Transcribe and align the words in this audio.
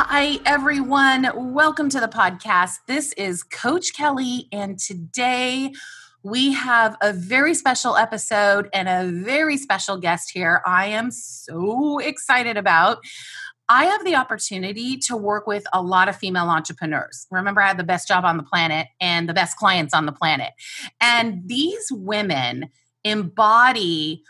Hi, 0.00 0.38
everyone. 0.46 1.28
Welcome 1.34 1.88
to 1.88 1.98
the 1.98 2.06
podcast. 2.06 2.76
This 2.86 3.12
is 3.14 3.42
Coach 3.42 3.94
Kelly, 3.94 4.46
and 4.52 4.78
today 4.78 5.72
we 6.22 6.52
have 6.52 6.96
a 7.00 7.12
very 7.12 7.52
special 7.52 7.96
episode 7.96 8.68
and 8.72 8.88
a 8.88 9.10
very 9.10 9.56
special 9.56 9.96
guest 9.96 10.30
here. 10.32 10.62
I 10.64 10.86
am 10.86 11.10
so 11.10 11.98
excited 11.98 12.56
about. 12.56 12.98
I 13.68 13.86
have 13.86 14.04
the 14.04 14.14
opportunity 14.14 14.98
to 14.98 15.16
work 15.16 15.48
with 15.48 15.64
a 15.72 15.82
lot 15.82 16.08
of 16.08 16.14
female 16.14 16.48
entrepreneurs. 16.48 17.26
Remember, 17.32 17.60
I 17.60 17.66
had 17.66 17.76
the 17.76 17.82
best 17.82 18.06
job 18.06 18.24
on 18.24 18.36
the 18.36 18.44
planet 18.44 18.86
and 19.00 19.28
the 19.28 19.34
best 19.34 19.56
clients 19.56 19.92
on 19.92 20.06
the 20.06 20.12
planet. 20.12 20.52
And 21.00 21.42
these 21.44 21.88
women 21.90 22.70
embody 23.02 24.22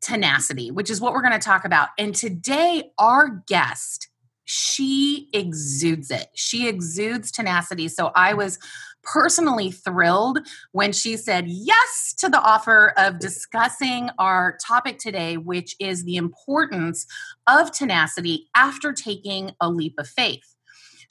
tenacity, 0.00 0.70
which 0.70 0.90
is 0.90 1.00
what 1.00 1.12
we're 1.12 1.22
going 1.22 1.32
to 1.32 1.44
talk 1.44 1.64
about. 1.64 1.88
And 1.98 2.14
today, 2.14 2.92
our 3.00 3.42
guest 3.48 4.09
she 4.50 5.28
exudes 5.32 6.10
it. 6.10 6.26
She 6.34 6.66
exudes 6.66 7.30
tenacity. 7.30 7.86
So 7.86 8.10
I 8.16 8.34
was 8.34 8.58
personally 9.04 9.70
thrilled 9.70 10.40
when 10.72 10.92
she 10.92 11.16
said 11.16 11.46
yes 11.46 12.12
to 12.18 12.28
the 12.28 12.40
offer 12.40 12.92
of 12.96 13.20
discussing 13.20 14.10
our 14.18 14.58
topic 14.66 14.98
today, 14.98 15.36
which 15.36 15.76
is 15.78 16.02
the 16.02 16.16
importance 16.16 17.06
of 17.46 17.70
tenacity 17.70 18.48
after 18.56 18.92
taking 18.92 19.52
a 19.60 19.70
leap 19.70 19.94
of 19.98 20.08
faith. 20.08 20.49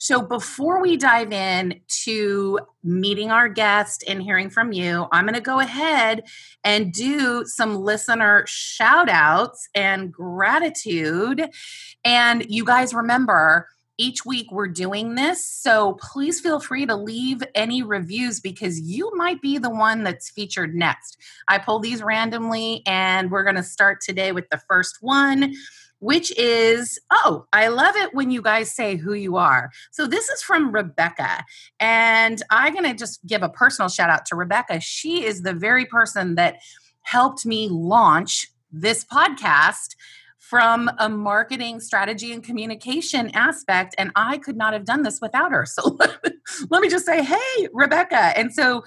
So 0.00 0.22
before 0.22 0.80
we 0.80 0.96
dive 0.96 1.30
in 1.30 1.78
to 2.04 2.58
meeting 2.82 3.30
our 3.30 3.50
guest 3.50 4.02
and 4.08 4.22
hearing 4.22 4.48
from 4.48 4.72
you, 4.72 5.06
I'm 5.12 5.26
going 5.26 5.34
to 5.34 5.42
go 5.42 5.60
ahead 5.60 6.22
and 6.64 6.90
do 6.90 7.44
some 7.44 7.76
listener 7.76 8.44
shout 8.46 9.10
outs 9.10 9.68
and 9.74 10.10
gratitude. 10.10 11.50
And 12.02 12.46
you 12.48 12.64
guys 12.64 12.94
remember, 12.94 13.68
each 13.98 14.24
week 14.24 14.50
we're 14.50 14.68
doing 14.68 15.16
this. 15.16 15.46
So 15.46 15.98
please 16.00 16.40
feel 16.40 16.58
free 16.58 16.86
to 16.86 16.96
leave 16.96 17.42
any 17.54 17.82
reviews 17.82 18.40
because 18.40 18.80
you 18.80 19.14
might 19.14 19.42
be 19.42 19.58
the 19.58 19.68
one 19.68 20.02
that's 20.02 20.30
featured 20.30 20.74
next. 20.74 21.18
I 21.46 21.58
pull 21.58 21.78
these 21.78 22.02
randomly 22.02 22.82
and 22.86 23.30
we're 23.30 23.44
going 23.44 23.56
to 23.56 23.62
start 23.62 24.00
today 24.00 24.32
with 24.32 24.48
the 24.48 24.62
first 24.66 24.96
one 25.02 25.52
which 26.00 26.36
is, 26.36 26.98
oh, 27.10 27.46
I 27.52 27.68
love 27.68 27.94
it 27.96 28.14
when 28.14 28.30
you 28.30 28.42
guys 28.42 28.74
say 28.74 28.96
who 28.96 29.12
you 29.12 29.36
are. 29.36 29.70
So 29.92 30.06
this 30.06 30.28
is 30.28 30.42
from 30.42 30.72
Rebecca. 30.72 31.44
And 31.78 32.42
I'm 32.50 32.72
going 32.72 32.90
to 32.90 32.94
just 32.94 33.24
give 33.26 33.42
a 33.42 33.48
personal 33.48 33.88
shout 33.88 34.10
out 34.10 34.26
to 34.26 34.36
Rebecca. 34.36 34.80
She 34.80 35.24
is 35.24 35.42
the 35.42 35.54
very 35.54 35.86
person 35.86 36.34
that 36.34 36.56
helped 37.02 37.46
me 37.46 37.68
launch 37.70 38.48
this 38.72 39.04
podcast 39.04 39.94
from 40.38 40.90
a 40.98 41.08
marketing 41.08 41.78
strategy 41.78 42.32
and 42.32 42.42
communication 42.42 43.30
aspect. 43.34 43.94
And 43.98 44.10
I 44.16 44.38
could 44.38 44.56
not 44.56 44.72
have 44.72 44.84
done 44.84 45.02
this 45.02 45.20
without 45.20 45.52
her. 45.52 45.64
So 45.64 45.96
let 46.70 46.82
me 46.82 46.88
just 46.88 47.06
say, 47.06 47.22
hey, 47.22 47.68
Rebecca. 47.72 48.36
And 48.36 48.52
so 48.52 48.82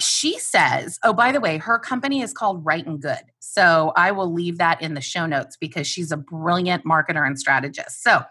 she 0.00 0.38
says, 0.38 0.98
oh, 1.04 1.12
by 1.12 1.30
the 1.30 1.40
way, 1.40 1.58
her 1.58 1.78
company 1.78 2.20
is 2.20 2.32
called 2.32 2.64
Right 2.64 2.84
and 2.84 3.00
Good. 3.00 3.22
So 3.38 3.92
I 3.96 4.10
will 4.10 4.32
leave 4.32 4.58
that 4.58 4.82
in 4.82 4.94
the 4.94 5.00
show 5.00 5.26
notes 5.26 5.56
because 5.56 5.86
she's 5.86 6.10
a 6.10 6.16
brilliant 6.16 6.84
marketer 6.84 7.26
and 7.26 7.38
strategist. 7.38 8.02
So, 8.02 8.22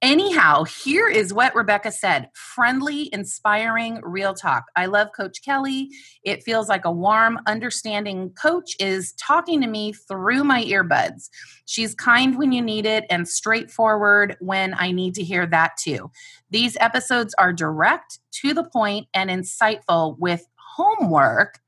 anyhow, 0.00 0.64
here 0.64 1.06
is 1.08 1.34
what 1.34 1.54
Rebecca 1.54 1.92
said 1.92 2.30
friendly, 2.34 3.10
inspiring, 3.12 4.00
real 4.02 4.32
talk. 4.32 4.64
I 4.76 4.86
love 4.86 5.08
Coach 5.14 5.42
Kelly. 5.44 5.90
It 6.22 6.42
feels 6.42 6.68
like 6.68 6.86
a 6.86 6.92
warm, 6.92 7.38
understanding 7.46 8.30
coach 8.30 8.74
is 8.80 9.12
talking 9.14 9.60
to 9.60 9.66
me 9.66 9.92
through 9.92 10.44
my 10.44 10.64
earbuds. 10.64 11.28
She's 11.66 11.94
kind 11.94 12.38
when 12.38 12.52
you 12.52 12.62
need 12.62 12.86
it 12.86 13.04
and 13.10 13.28
straightforward 13.28 14.36
when 14.40 14.74
I 14.78 14.92
need 14.92 15.14
to 15.16 15.22
hear 15.22 15.46
that 15.48 15.76
too. 15.76 16.10
These 16.50 16.78
episodes 16.80 17.34
are 17.38 17.52
direct, 17.52 18.20
to 18.40 18.54
the 18.54 18.64
point, 18.64 19.08
and 19.12 19.30
insightful 19.30 20.16
with 20.18 20.46
homework 20.78 21.58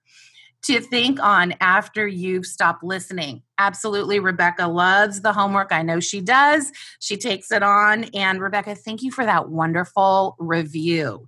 to 0.63 0.81
think 0.81 1.21
on 1.21 1.55
after 1.61 2.07
you've 2.07 2.47
stopped 2.47 2.85
listening. 2.85 3.43
Absolutely. 3.59 4.21
Rebecca 4.21 4.67
loves 4.67 5.23
the 5.23 5.33
homework. 5.33 5.73
I 5.73 5.83
know 5.83 6.01
she 6.01 6.21
does. 6.21 6.71
She 7.01 7.17
takes 7.17 7.51
it 7.51 7.63
on. 7.63 8.05
And 8.15 8.41
Rebecca, 8.41 8.75
thank 8.75 9.03
you 9.03 9.11
for 9.11 9.25
that 9.25 9.49
wonderful 9.49 10.37
review. 10.39 11.27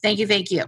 Thank 0.00 0.20
you. 0.20 0.26
Thank 0.26 0.50
you. 0.50 0.64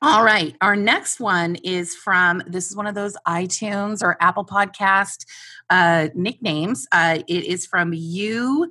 All 0.00 0.22
right. 0.22 0.54
Our 0.60 0.76
next 0.76 1.18
one 1.18 1.56
is 1.56 1.96
from 1.96 2.40
this 2.46 2.70
is 2.70 2.76
one 2.76 2.86
of 2.86 2.94
those 2.94 3.16
iTunes 3.26 4.00
or 4.00 4.16
Apple 4.20 4.44
Podcast 4.44 5.26
uh, 5.70 6.06
nicknames. 6.14 6.86
Uh, 6.92 7.18
it 7.26 7.44
is 7.44 7.66
from 7.66 7.90
UVCBB, 7.90 8.70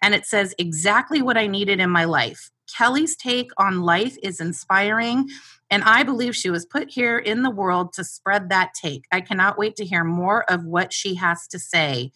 and 0.00 0.14
it 0.14 0.26
says 0.26 0.54
exactly 0.58 1.22
what 1.22 1.36
I 1.36 1.48
needed 1.48 1.80
in 1.80 1.90
my 1.90 2.04
life. 2.04 2.52
Kelly's 2.74 3.16
take 3.16 3.50
on 3.58 3.82
life 3.82 4.16
is 4.22 4.40
inspiring, 4.40 5.28
and 5.70 5.82
I 5.84 6.02
believe 6.02 6.36
she 6.36 6.50
was 6.50 6.66
put 6.66 6.90
here 6.90 7.18
in 7.18 7.42
the 7.42 7.50
world 7.50 7.92
to 7.94 8.04
spread 8.04 8.48
that 8.50 8.72
take. 8.74 9.04
I 9.12 9.20
cannot 9.20 9.58
wait 9.58 9.76
to 9.76 9.84
hear 9.84 10.04
more 10.04 10.50
of 10.50 10.64
what 10.64 10.92
she 10.92 11.14
has 11.16 11.46
to 11.48 11.58
say. 11.58 12.12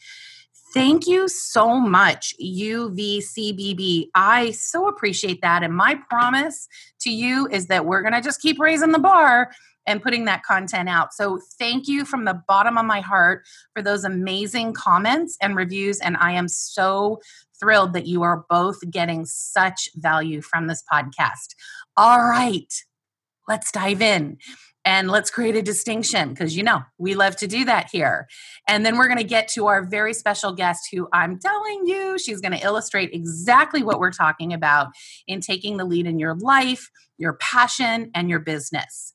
Thank 0.72 1.08
you 1.08 1.26
so 1.26 1.80
much, 1.80 2.32
UVCBB. 2.40 4.10
I 4.14 4.52
so 4.52 4.86
appreciate 4.86 5.42
that. 5.42 5.64
And 5.64 5.74
my 5.74 5.96
promise 6.08 6.68
to 7.00 7.10
you 7.10 7.48
is 7.50 7.66
that 7.66 7.86
we're 7.86 8.02
going 8.02 8.12
to 8.12 8.20
just 8.20 8.40
keep 8.40 8.60
raising 8.60 8.92
the 8.92 9.00
bar 9.00 9.50
and 9.86 10.02
putting 10.02 10.24
that 10.26 10.42
content 10.42 10.88
out. 10.88 11.12
So 11.12 11.40
thank 11.58 11.88
you 11.88 12.04
from 12.04 12.24
the 12.24 12.40
bottom 12.46 12.78
of 12.78 12.84
my 12.84 13.00
heart 13.00 13.44
for 13.74 13.82
those 13.82 14.04
amazing 14.04 14.72
comments 14.72 15.36
and 15.40 15.56
reviews. 15.56 16.00
And 16.00 16.16
I 16.18 16.32
am 16.32 16.48
so 16.48 17.20
thrilled 17.58 17.92
that 17.92 18.06
you 18.06 18.22
are 18.22 18.44
both 18.48 18.78
getting 18.90 19.24
such 19.24 19.88
value 19.96 20.40
from 20.40 20.66
this 20.66 20.82
podcast. 20.90 21.54
All 21.96 22.20
right, 22.20 22.72
let's 23.48 23.70
dive 23.72 24.00
in 24.00 24.38
and 24.84 25.10
let's 25.10 25.30
create 25.30 25.56
a 25.56 25.62
distinction 25.62 26.30
because 26.30 26.56
you 26.56 26.62
know 26.62 26.82
we 26.98 27.14
love 27.14 27.36
to 27.36 27.46
do 27.46 27.64
that 27.66 27.88
here. 27.92 28.26
And 28.66 28.84
then 28.84 28.96
we're 28.96 29.08
going 29.08 29.18
to 29.18 29.24
get 29.24 29.48
to 29.48 29.66
our 29.66 29.84
very 29.84 30.14
special 30.14 30.52
guest 30.52 30.88
who 30.92 31.08
I'm 31.12 31.38
telling 31.38 31.86
you 31.86 32.18
she's 32.18 32.40
going 32.40 32.52
to 32.52 32.64
illustrate 32.64 33.10
exactly 33.12 33.82
what 33.82 33.98
we're 33.98 34.10
talking 34.10 34.52
about 34.52 34.88
in 35.26 35.40
taking 35.40 35.76
the 35.76 35.84
lead 35.84 36.06
in 36.06 36.18
your 36.18 36.34
life, 36.34 36.90
your 37.18 37.34
passion, 37.34 38.10
and 38.14 38.30
your 38.30 38.40
business. 38.40 39.12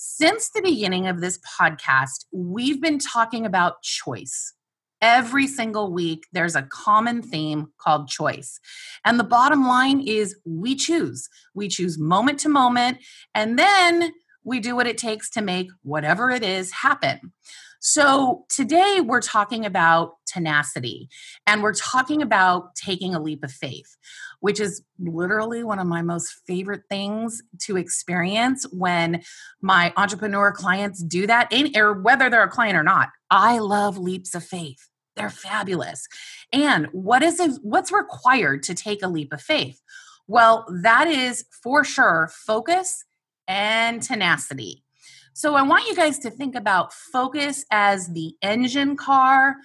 Since 0.00 0.50
the 0.50 0.62
beginning 0.62 1.08
of 1.08 1.20
this 1.20 1.40
podcast, 1.40 2.26
we've 2.30 2.80
been 2.80 3.00
talking 3.00 3.44
about 3.44 3.82
choice. 3.82 4.54
Every 5.02 5.48
single 5.48 5.92
week 5.92 6.28
there's 6.32 6.54
a 6.54 6.62
common 6.62 7.20
theme 7.20 7.72
called 7.78 8.06
choice. 8.06 8.60
And 9.04 9.18
the 9.18 9.24
bottom 9.24 9.66
line 9.66 10.00
is 10.00 10.36
we 10.44 10.76
choose. 10.76 11.28
We 11.52 11.66
choose 11.66 11.98
moment 11.98 12.38
to 12.40 12.48
moment 12.48 12.98
and 13.34 13.58
then 13.58 14.12
we 14.44 14.60
do 14.60 14.76
what 14.76 14.86
it 14.86 14.98
takes 14.98 15.28
to 15.30 15.42
make 15.42 15.66
whatever 15.82 16.30
it 16.30 16.44
is 16.44 16.70
happen. 16.70 17.32
So 17.80 18.44
today 18.48 19.00
we're 19.00 19.20
talking 19.20 19.66
about 19.66 20.17
tenacity 20.30 21.08
and 21.46 21.62
we're 21.62 21.74
talking 21.74 22.22
about 22.22 22.74
taking 22.74 23.14
a 23.14 23.20
leap 23.20 23.42
of 23.42 23.50
faith 23.50 23.96
which 24.40 24.60
is 24.60 24.82
literally 24.98 25.64
one 25.64 25.78
of 25.78 25.86
my 25.86 26.02
most 26.02 26.32
favorite 26.46 26.82
things 26.88 27.42
to 27.60 27.76
experience 27.76 28.64
when 28.72 29.22
my 29.60 29.92
entrepreneur 29.96 30.52
clients 30.52 31.02
do 31.02 31.26
that, 31.26 31.52
in, 31.52 31.72
or 31.76 32.00
whether 32.00 32.30
they're 32.30 32.44
a 32.44 32.48
client 32.48 32.76
or 32.76 32.82
not. 32.82 33.10
I 33.30 33.58
love 33.58 33.98
leaps 33.98 34.34
of 34.34 34.44
faith. 34.44 34.88
They're 35.16 35.30
fabulous. 35.30 36.06
And 36.52 36.86
what 36.92 37.22
is 37.22 37.40
it, 37.40 37.58
what's 37.62 37.92
required 37.92 38.62
to 38.64 38.74
take 38.74 39.02
a 39.02 39.08
leap 39.08 39.32
of 39.32 39.42
faith? 39.42 39.80
Well, 40.26 40.66
that 40.82 41.08
is 41.08 41.44
for 41.62 41.84
sure 41.84 42.30
focus 42.32 43.04
and 43.48 44.02
tenacity. 44.02 44.84
So 45.32 45.54
I 45.54 45.62
want 45.62 45.88
you 45.88 45.96
guys 45.96 46.18
to 46.20 46.30
think 46.30 46.54
about 46.54 46.92
focus 46.92 47.64
as 47.70 48.08
the 48.08 48.34
engine 48.42 48.96
car 48.96 49.56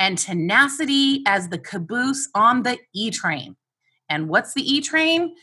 and 0.00 0.18
tenacity 0.18 1.22
as 1.26 1.50
the 1.50 1.58
caboose 1.58 2.28
on 2.34 2.64
the 2.64 2.78
E 2.94 3.10
train. 3.10 3.54
And 4.08 4.28
what's 4.28 4.54
the 4.54 4.62
E 4.62 4.80
train? 4.80 5.36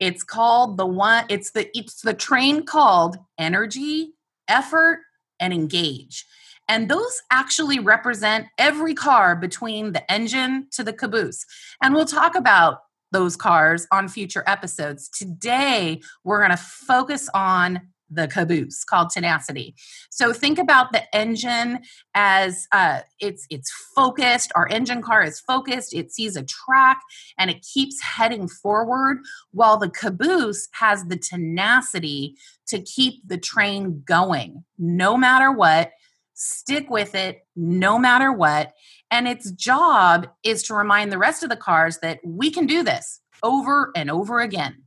It's 0.00 0.24
called 0.24 0.76
the 0.76 0.86
one 0.86 1.26
it's 1.28 1.52
the 1.52 1.68
it's 1.76 2.00
the 2.00 2.14
train 2.14 2.64
called 2.64 3.16
energy, 3.38 4.14
effort 4.48 5.00
and 5.38 5.52
engage. 5.52 6.24
And 6.68 6.90
those 6.90 7.22
actually 7.30 7.78
represent 7.78 8.46
every 8.58 8.94
car 8.94 9.36
between 9.36 9.92
the 9.92 10.10
engine 10.10 10.66
to 10.72 10.84
the 10.84 10.92
caboose. 10.92 11.44
And 11.82 11.94
we'll 11.94 12.04
talk 12.04 12.34
about 12.34 12.80
those 13.10 13.36
cars 13.36 13.86
on 13.90 14.08
future 14.08 14.44
episodes. 14.46 15.08
Today, 15.08 16.02
we're 16.24 16.40
going 16.40 16.50
to 16.50 16.62
focus 16.62 17.30
on 17.32 17.80
the 18.10 18.28
caboose 18.28 18.84
called 18.84 19.10
tenacity 19.10 19.74
so 20.10 20.32
think 20.32 20.58
about 20.58 20.92
the 20.92 21.02
engine 21.14 21.80
as 22.14 22.66
uh, 22.72 23.00
it's 23.20 23.46
it's 23.50 23.70
focused 23.94 24.52
our 24.54 24.68
engine 24.68 25.02
car 25.02 25.22
is 25.22 25.40
focused 25.40 25.94
it 25.94 26.12
sees 26.12 26.36
a 26.36 26.44
track 26.44 27.00
and 27.38 27.50
it 27.50 27.66
keeps 27.74 28.00
heading 28.02 28.48
forward 28.48 29.18
while 29.52 29.76
the 29.76 29.90
caboose 29.90 30.68
has 30.72 31.04
the 31.06 31.18
tenacity 31.18 32.34
to 32.66 32.80
keep 32.80 33.26
the 33.26 33.38
train 33.38 34.02
going 34.04 34.64
no 34.78 35.16
matter 35.16 35.52
what 35.52 35.92
stick 36.34 36.88
with 36.88 37.14
it 37.14 37.46
no 37.56 37.98
matter 37.98 38.32
what 38.32 38.72
and 39.10 39.26
its 39.26 39.50
job 39.52 40.28
is 40.44 40.62
to 40.64 40.74
remind 40.74 41.10
the 41.10 41.18
rest 41.18 41.42
of 41.42 41.48
the 41.48 41.56
cars 41.56 41.98
that 41.98 42.20
we 42.24 42.50
can 42.50 42.66
do 42.66 42.82
this 42.82 43.20
over 43.42 43.90
and 43.94 44.10
over 44.10 44.40
again. 44.40 44.82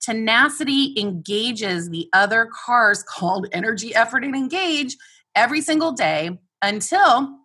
Tenacity 0.00 0.94
engages 0.98 1.90
the 1.90 2.08
other 2.12 2.48
cars 2.52 3.02
called 3.02 3.48
energy, 3.52 3.94
effort, 3.94 4.24
and 4.24 4.34
engage 4.34 4.96
every 5.34 5.60
single 5.60 5.92
day 5.92 6.38
until 6.62 7.38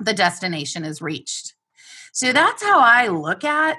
the 0.00 0.14
destination 0.14 0.84
is 0.84 1.02
reached. 1.02 1.54
So 2.12 2.32
that's 2.32 2.62
how 2.62 2.80
I 2.80 3.08
look 3.08 3.44
at 3.44 3.78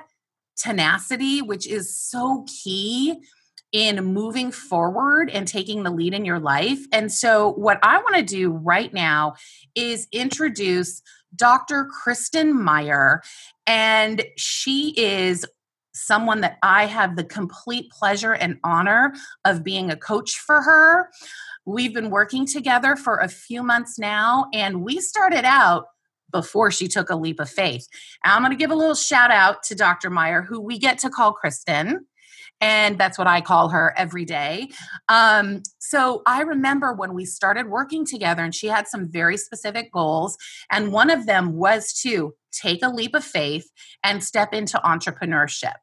tenacity, 0.55 1.41
which 1.41 1.67
is 1.67 1.97
so 1.97 2.45
key 2.63 3.15
in 3.71 4.03
moving 4.03 4.51
forward 4.51 5.29
and 5.29 5.47
taking 5.47 5.83
the 5.83 5.91
lead 5.91 6.13
in 6.13 6.25
your 6.25 6.39
life. 6.39 6.79
And 6.91 7.11
so, 7.11 7.51
what 7.53 7.79
I 7.83 7.97
want 7.97 8.15
to 8.15 8.23
do 8.23 8.51
right 8.51 8.93
now 8.93 9.35
is 9.75 10.07
introduce 10.11 11.01
Dr. 11.35 11.85
Kristen 11.85 12.61
Meyer, 12.61 13.21
and 13.67 14.23
she 14.37 14.93
is 14.97 15.45
someone 15.99 16.41
that 16.41 16.57
I 16.63 16.85
have 16.85 17.15
the 17.15 17.23
complete 17.23 17.91
pleasure 17.91 18.33
and 18.33 18.57
honor 18.63 19.13
of 19.45 19.63
being 19.63 19.91
a 19.91 19.95
coach 19.95 20.37
for 20.37 20.61
her. 20.61 21.09
We've 21.65 21.93
been 21.93 22.09
working 22.09 22.45
together 22.45 22.95
for 22.95 23.17
a 23.17 23.27
few 23.27 23.63
months 23.63 23.99
now, 23.99 24.47
and 24.53 24.83
we 24.83 24.99
started 24.99 25.45
out 25.45 25.85
before 26.31 26.71
she 26.71 26.87
took 26.87 27.09
a 27.09 27.15
leap 27.15 27.39
of 27.39 27.49
faith. 27.49 27.87
I'm 28.23 28.41
going 28.41 28.51
to 28.51 28.57
give 28.57 28.71
a 28.71 28.75
little 28.75 28.95
shout 28.95 29.31
out 29.31 29.63
to 29.63 29.75
Dr. 29.75 30.09
Meyer, 30.09 30.41
who 30.41 30.59
we 30.59 30.77
get 30.77 30.99
to 30.99 31.09
call 31.09 31.33
Kristen 31.33 32.05
and 32.61 32.97
that's 32.97 33.17
what 33.17 33.27
I 33.27 33.41
call 33.41 33.69
her 33.69 33.93
every 33.97 34.25
day. 34.25 34.69
Um, 35.07 35.63
so 35.79 36.21
I 36.25 36.41
remember 36.41 36.93
when 36.93 37.13
we 37.13 37.25
started 37.25 37.67
working 37.67 38.05
together, 38.05 38.43
and 38.43 38.53
she 38.53 38.67
had 38.67 38.87
some 38.87 39.09
very 39.09 39.37
specific 39.37 39.91
goals, 39.91 40.37
and 40.71 40.91
one 40.91 41.09
of 41.09 41.25
them 41.25 41.53
was 41.53 41.93
to 42.01 42.33
take 42.51 42.83
a 42.83 42.89
leap 42.89 43.15
of 43.15 43.23
faith 43.23 43.69
and 44.03 44.23
step 44.23 44.53
into 44.53 44.77
entrepreneurship. 44.79 45.75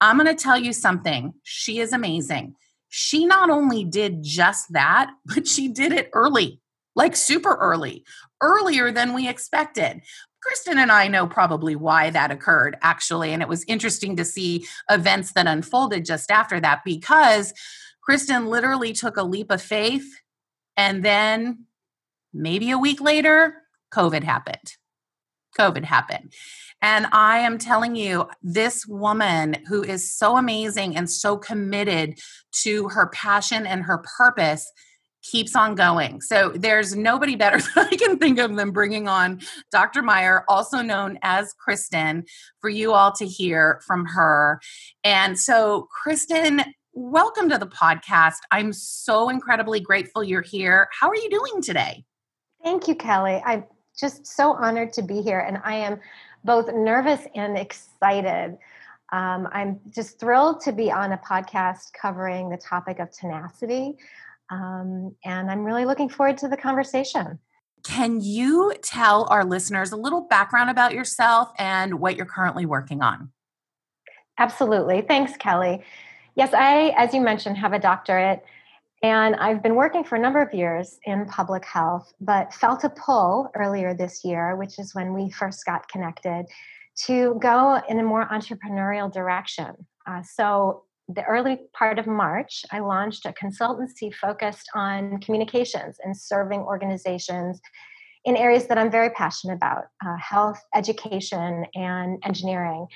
I'm 0.00 0.18
going 0.18 0.34
to 0.34 0.42
tell 0.42 0.58
you 0.58 0.72
something. 0.72 1.34
She 1.42 1.78
is 1.78 1.92
amazing. 1.92 2.54
She 2.88 3.26
not 3.26 3.50
only 3.50 3.84
did 3.84 4.22
just 4.22 4.72
that, 4.72 5.10
but 5.26 5.46
she 5.46 5.68
did 5.68 5.92
it 5.92 6.10
early, 6.12 6.60
like 6.94 7.16
super 7.16 7.54
early, 7.54 8.04
earlier 8.40 8.92
than 8.92 9.14
we 9.14 9.28
expected. 9.28 10.02
Kristen 10.42 10.78
and 10.78 10.92
I 10.92 11.08
know 11.08 11.26
probably 11.26 11.74
why 11.74 12.10
that 12.10 12.30
occurred, 12.30 12.76
actually. 12.80 13.32
And 13.32 13.42
it 13.42 13.48
was 13.48 13.64
interesting 13.66 14.14
to 14.16 14.24
see 14.24 14.66
events 14.88 15.32
that 15.32 15.48
unfolded 15.48 16.04
just 16.04 16.30
after 16.30 16.60
that 16.60 16.82
because 16.84 17.52
Kristen 18.00 18.46
literally 18.46 18.92
took 18.92 19.16
a 19.16 19.24
leap 19.24 19.50
of 19.50 19.60
faith. 19.60 20.06
And 20.76 21.04
then 21.04 21.64
maybe 22.32 22.70
a 22.70 22.78
week 22.78 23.00
later, 23.00 23.62
COVID 23.92 24.22
happened. 24.22 24.76
COVID 25.58 25.84
happened. 25.84 26.32
And 26.82 27.06
I 27.12 27.38
am 27.38 27.58
telling 27.58 27.96
you, 27.96 28.28
this 28.42 28.86
woman 28.86 29.56
who 29.66 29.82
is 29.82 30.14
so 30.14 30.36
amazing 30.36 30.96
and 30.96 31.10
so 31.10 31.36
committed 31.36 32.18
to 32.62 32.88
her 32.88 33.08
passion 33.08 33.66
and 33.66 33.82
her 33.82 34.04
purpose 34.16 34.70
keeps 35.22 35.56
on 35.56 35.74
going. 35.74 36.20
So 36.20 36.52
there's 36.54 36.94
nobody 36.94 37.36
better 37.36 37.58
that 37.74 37.88
I 37.92 37.96
can 37.96 38.18
think 38.18 38.38
of 38.38 38.54
than 38.56 38.70
bringing 38.70 39.08
on 39.08 39.40
Dr. 39.72 40.02
Meyer, 40.02 40.44
also 40.48 40.82
known 40.82 41.18
as 41.22 41.52
Kristen, 41.54 42.24
for 42.60 42.70
you 42.70 42.92
all 42.92 43.12
to 43.12 43.26
hear 43.26 43.80
from 43.86 44.04
her. 44.06 44.60
And 45.02 45.38
so, 45.38 45.88
Kristen, 46.02 46.62
welcome 46.92 47.48
to 47.48 47.58
the 47.58 47.66
podcast. 47.66 48.36
I'm 48.50 48.72
so 48.72 49.28
incredibly 49.28 49.80
grateful 49.80 50.22
you're 50.22 50.42
here. 50.42 50.88
How 50.98 51.08
are 51.08 51.16
you 51.16 51.30
doing 51.30 51.62
today? 51.62 52.04
Thank 52.62 52.88
you, 52.88 52.94
Kelly. 52.94 53.42
I'm 53.44 53.64
just 53.98 54.26
so 54.26 54.52
honored 54.52 54.92
to 54.94 55.02
be 55.02 55.22
here, 55.22 55.40
and 55.40 55.60
I 55.64 55.76
am 55.76 56.00
both 56.44 56.72
nervous 56.72 57.20
and 57.34 57.56
excited. 57.58 58.56
Um, 59.12 59.48
I'm 59.52 59.80
just 59.90 60.18
thrilled 60.18 60.60
to 60.62 60.72
be 60.72 60.90
on 60.90 61.12
a 61.12 61.18
podcast 61.18 61.92
covering 61.92 62.48
the 62.48 62.56
topic 62.56 62.98
of 62.98 63.10
tenacity. 63.10 63.96
Um, 64.50 65.14
and 65.24 65.50
I'm 65.50 65.64
really 65.64 65.84
looking 65.84 66.08
forward 66.08 66.38
to 66.38 66.48
the 66.48 66.56
conversation. 66.56 67.38
Can 67.84 68.20
you 68.20 68.74
tell 68.82 69.26
our 69.30 69.44
listeners 69.44 69.92
a 69.92 69.96
little 69.96 70.22
background 70.22 70.70
about 70.70 70.92
yourself 70.92 71.52
and 71.58 72.00
what 72.00 72.16
you're 72.16 72.26
currently 72.26 72.66
working 72.66 73.00
on? 73.00 73.30
Absolutely. 74.38 75.02
Thanks, 75.02 75.36
Kelly. 75.36 75.82
Yes, 76.34 76.52
I, 76.52 76.92
as 76.96 77.14
you 77.14 77.20
mentioned, 77.20 77.56
have 77.58 77.72
a 77.72 77.78
doctorate 77.78 78.44
and 79.02 79.36
I've 79.36 79.62
been 79.62 79.74
working 79.74 80.04
for 80.04 80.16
a 80.16 80.18
number 80.18 80.40
of 80.40 80.54
years 80.54 80.98
in 81.04 81.26
public 81.26 81.64
health, 81.64 82.12
but 82.20 82.54
felt 82.54 82.84
a 82.84 82.88
pull 82.88 83.50
earlier 83.54 83.94
this 83.94 84.24
year, 84.24 84.56
which 84.56 84.78
is 84.78 84.94
when 84.94 85.12
we 85.12 85.30
first 85.30 85.64
got 85.66 85.88
connected, 85.88 86.46
to 87.04 87.38
go 87.40 87.80
in 87.88 87.98
a 87.98 88.02
more 88.02 88.26
entrepreneurial 88.28 89.12
direction. 89.12 89.74
Uh, 90.06 90.22
so 90.22 90.84
the 91.08 91.22
early 91.24 91.58
part 91.74 91.98
of 91.98 92.06
March, 92.06 92.64
I 92.72 92.80
launched 92.80 93.26
a 93.26 93.32
consultancy 93.32 94.12
focused 94.14 94.70
on 94.74 95.20
communications 95.20 95.98
and 96.02 96.16
serving 96.16 96.60
organizations 96.60 97.60
in 98.24 98.36
areas 98.36 98.66
that 98.66 98.78
I'm 98.78 98.90
very 98.90 99.10
passionate 99.10 99.54
about 99.54 99.84
uh, 100.04 100.16
health, 100.16 100.60
education, 100.74 101.66
and 101.74 102.18
engineering. 102.24 102.86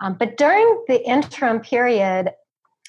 Um, 0.00 0.16
but 0.18 0.36
during 0.36 0.82
the 0.88 1.06
interim 1.06 1.60
period, 1.60 2.30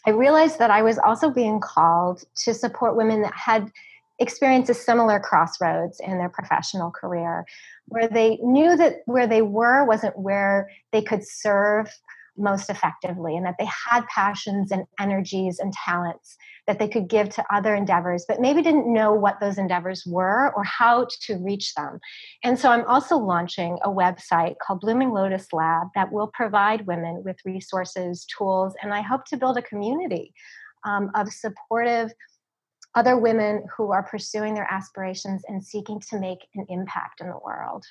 I 0.06 0.12
realized 0.12 0.60
that 0.60 0.72
I 0.72 0.82
was 0.82 0.98
also 0.98 1.30
being 1.30 1.60
called 1.60 2.24
to 2.44 2.54
support 2.54 2.96
women 2.96 3.22
that 3.22 3.34
had 3.34 3.72
experienced 4.20 4.70
a 4.70 4.74
similar 4.74 5.20
crossroads 5.20 6.00
in 6.00 6.18
their 6.18 6.30
professional 6.30 6.92
career, 6.92 7.46
where 7.88 8.08
they 8.08 8.38
knew 8.42 8.76
that 8.78 8.98
where 9.06 9.28
they 9.28 9.42
were 9.42 9.86
wasn't 9.86 10.18
where 10.18 10.70
they 10.92 11.02
could 11.02 11.26
serve 11.26 11.90
most 12.38 12.70
effectively 12.70 13.36
and 13.36 13.46
that 13.46 13.56
they 13.60 13.68
had 13.92 14.06
passions 14.08 14.72
and 14.72 14.86
energies 15.00 15.60
and 15.60 15.74
talents 15.74 16.36
that 16.66 16.80
they 16.80 16.88
could 16.88 17.08
give 17.08 17.30
to 17.30 17.44
other 17.54 17.76
endeavors 17.76 18.26
but 18.28 18.42
maybe 18.42 18.62
didn't 18.62 18.92
know 18.92 19.14
what 19.14 19.40
those 19.40 19.58
endeavors 19.58 20.04
were 20.06 20.54
or 20.56 20.64
how 20.64 21.06
to 21.22 21.36
reach 21.38 21.74
them. 21.76 22.00
And 22.44 22.58
so 22.58 22.70
i'm 22.70 22.86
also 22.86 23.18
launching 23.18 23.78
a 23.84 23.90
website 23.90 24.56
called 24.66 24.82
blooming 24.82 25.12
lotus 25.12 25.48
lab 25.54 25.88
that 25.96 26.12
will 26.12 26.32
provide 26.34 26.88
women 26.88 27.24
with 27.24 27.38
resources 27.46 28.26
tools 28.26 28.74
and 28.82 28.94
i 28.94 29.02
hope 29.02 29.26
to 29.26 29.38
build 29.38 29.58
a 29.58 29.62
community 29.62 30.34
um, 30.86 31.12
of 31.16 31.32
supportive 31.32 32.12
other 32.96 33.18
women 33.18 33.64
who 33.76 33.92
are 33.92 34.04
pursuing 34.04 34.54
their 34.54 34.68
aspirations 34.70 35.42
and 35.48 35.64
seeking 35.64 36.00
to 36.10 36.20
make 36.20 36.40
an 36.56 36.66
impact 36.70 37.22
in 37.22 37.28
the 37.28 37.40
world 37.44 37.84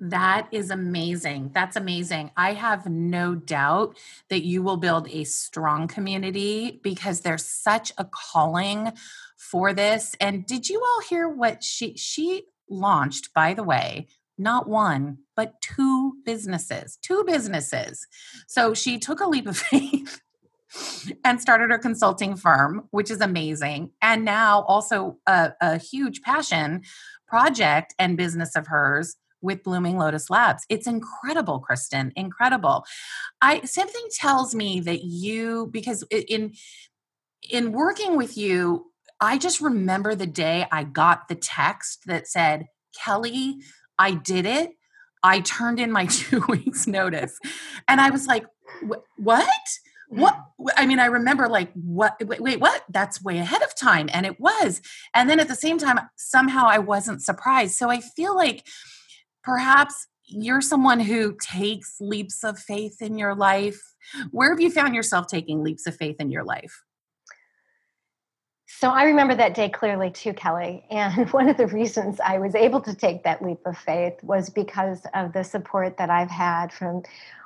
that 0.00 0.48
is 0.52 0.70
amazing. 0.70 1.50
That's 1.52 1.76
amazing. 1.76 2.30
I 2.36 2.52
have 2.54 2.86
no 2.86 3.34
doubt 3.34 3.96
that 4.28 4.44
you 4.44 4.62
will 4.62 4.76
build 4.76 5.08
a 5.08 5.24
strong 5.24 5.88
community 5.88 6.80
because 6.82 7.20
there's 7.20 7.44
such 7.44 7.92
a 7.98 8.04
calling 8.04 8.92
for 9.36 9.72
this. 9.72 10.14
And 10.20 10.46
did 10.46 10.68
you 10.68 10.80
all 10.80 11.02
hear 11.02 11.28
what 11.28 11.64
she 11.64 11.96
she 11.96 12.44
launched 12.68 13.34
by 13.34 13.54
the 13.54 13.64
way? 13.64 14.06
Not 14.40 14.68
one, 14.68 15.18
but 15.34 15.60
two 15.60 16.14
businesses. 16.24 16.96
Two 17.02 17.24
businesses. 17.26 18.06
So 18.46 18.74
she 18.74 18.98
took 18.98 19.20
a 19.20 19.26
leap 19.26 19.48
of 19.48 19.58
faith 19.58 20.20
and 21.24 21.40
started 21.40 21.70
her 21.70 21.78
consulting 21.78 22.36
firm, 22.36 22.86
which 22.90 23.10
is 23.10 23.20
amazing. 23.20 23.90
And 24.00 24.24
now 24.24 24.62
also 24.62 25.18
a, 25.26 25.54
a 25.60 25.78
huge 25.78 26.22
passion 26.22 26.82
project 27.26 27.94
and 27.98 28.16
business 28.16 28.54
of 28.54 28.68
hers 28.68 29.16
with 29.40 29.62
Blooming 29.62 29.98
Lotus 29.98 30.30
Labs. 30.30 30.64
It's 30.68 30.86
incredible, 30.86 31.60
Kristen, 31.60 32.12
incredible. 32.16 32.84
I 33.40 33.62
something 33.62 34.06
tells 34.12 34.54
me 34.54 34.80
that 34.80 35.04
you 35.04 35.68
because 35.72 36.04
in 36.10 36.54
in 37.48 37.72
working 37.72 38.16
with 38.16 38.36
you 38.36 38.86
I 39.20 39.38
just 39.38 39.60
remember 39.60 40.14
the 40.14 40.26
day 40.26 40.66
I 40.70 40.84
got 40.84 41.28
the 41.28 41.34
text 41.34 42.02
that 42.06 42.28
said, 42.28 42.66
Kelly, 42.96 43.58
I 43.98 44.12
did 44.12 44.46
it. 44.46 44.70
I 45.22 45.40
turned 45.40 45.80
in 45.80 45.90
my 45.90 46.06
two 46.10 46.44
weeks 46.48 46.86
notice. 46.86 47.38
And 47.88 48.00
I 48.00 48.10
was 48.10 48.26
like, 48.26 48.44
what? 49.16 49.48
What? 50.10 50.34
Mm. 50.34 50.68
I 50.76 50.86
mean, 50.86 51.00
I 51.00 51.06
remember 51.06 51.48
like, 51.48 51.72
what? 51.74 52.16
Wait, 52.24 52.40
wait, 52.40 52.60
what? 52.60 52.84
That's 52.88 53.22
way 53.22 53.38
ahead 53.38 53.62
of 53.62 53.74
time. 53.74 54.08
And 54.12 54.24
it 54.24 54.40
was. 54.40 54.80
And 55.14 55.28
then 55.28 55.40
at 55.40 55.48
the 55.48 55.54
same 55.54 55.78
time, 55.78 56.00
somehow 56.16 56.66
I 56.66 56.78
wasn't 56.78 57.22
surprised. 57.22 57.74
So 57.74 57.90
I 57.90 58.00
feel 58.00 58.34
like 58.34 58.66
perhaps 59.42 60.06
you're 60.24 60.60
someone 60.60 61.00
who 61.00 61.36
takes 61.40 61.96
leaps 62.00 62.44
of 62.44 62.58
faith 62.58 63.00
in 63.00 63.18
your 63.18 63.34
life. 63.34 63.80
Where 64.30 64.50
have 64.50 64.60
you 64.60 64.70
found 64.70 64.94
yourself 64.94 65.26
taking 65.26 65.62
leaps 65.62 65.86
of 65.86 65.96
faith 65.96 66.16
in 66.20 66.30
your 66.30 66.44
life? 66.44 66.82
So 68.66 68.90
I 68.90 69.04
remember 69.04 69.34
that 69.34 69.54
day 69.54 69.70
clearly 69.70 70.10
too, 70.10 70.32
Kelly. 70.34 70.84
And 70.90 71.28
one 71.32 71.48
of 71.48 71.56
the 71.56 71.66
reasons 71.66 72.20
I 72.24 72.38
was 72.38 72.54
able 72.54 72.80
to 72.82 72.94
take 72.94 73.24
that 73.24 73.42
leap 73.42 73.58
of 73.66 73.76
faith 73.76 74.14
was 74.22 74.50
because 74.50 75.00
of 75.14 75.32
the 75.32 75.42
support 75.42 75.96
that 75.96 76.10
I've 76.10 76.30
had 76.30 76.72
from 76.72 77.02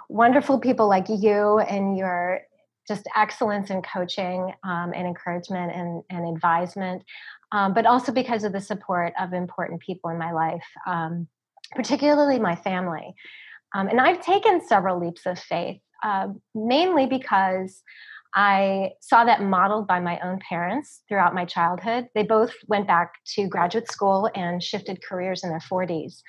wonderful 0.08 0.58
people 0.58 0.88
like 0.88 1.06
you 1.08 1.60
and 1.60 1.96
your 1.96 2.42
just 2.86 3.06
excellence 3.16 3.70
in 3.70 3.80
coaching 3.80 4.52
um, 4.64 4.92
and 4.94 5.06
encouragement 5.06 5.72
and, 5.72 6.02
and 6.10 6.36
advisement, 6.36 7.02
um, 7.52 7.72
but 7.72 7.86
also 7.86 8.12
because 8.12 8.44
of 8.44 8.52
the 8.52 8.60
support 8.60 9.12
of 9.18 9.32
important 9.32 9.80
people 9.80 10.10
in 10.10 10.18
my 10.18 10.32
life, 10.32 10.64
um, 10.86 11.28
particularly 11.74 12.38
my 12.38 12.56
family. 12.56 13.14
Um, 13.74 13.88
and 13.88 14.00
I've 14.00 14.20
taken 14.20 14.66
several 14.66 15.00
leaps 15.00 15.26
of 15.26 15.38
faith, 15.38 15.80
uh, 16.02 16.28
mainly 16.54 17.06
because 17.06 17.82
I 18.34 18.92
saw 19.00 19.24
that 19.24 19.42
modeled 19.42 19.86
by 19.86 20.00
my 20.00 20.18
own 20.20 20.38
parents 20.48 21.02
throughout 21.08 21.34
my 21.34 21.44
childhood. 21.44 22.08
They 22.14 22.22
both 22.22 22.52
went 22.66 22.86
back 22.86 23.12
to 23.34 23.46
graduate 23.46 23.90
school 23.90 24.30
and 24.34 24.62
shifted 24.62 25.02
careers 25.06 25.44
in 25.44 25.50
their 25.50 25.60
40s. 25.60 26.22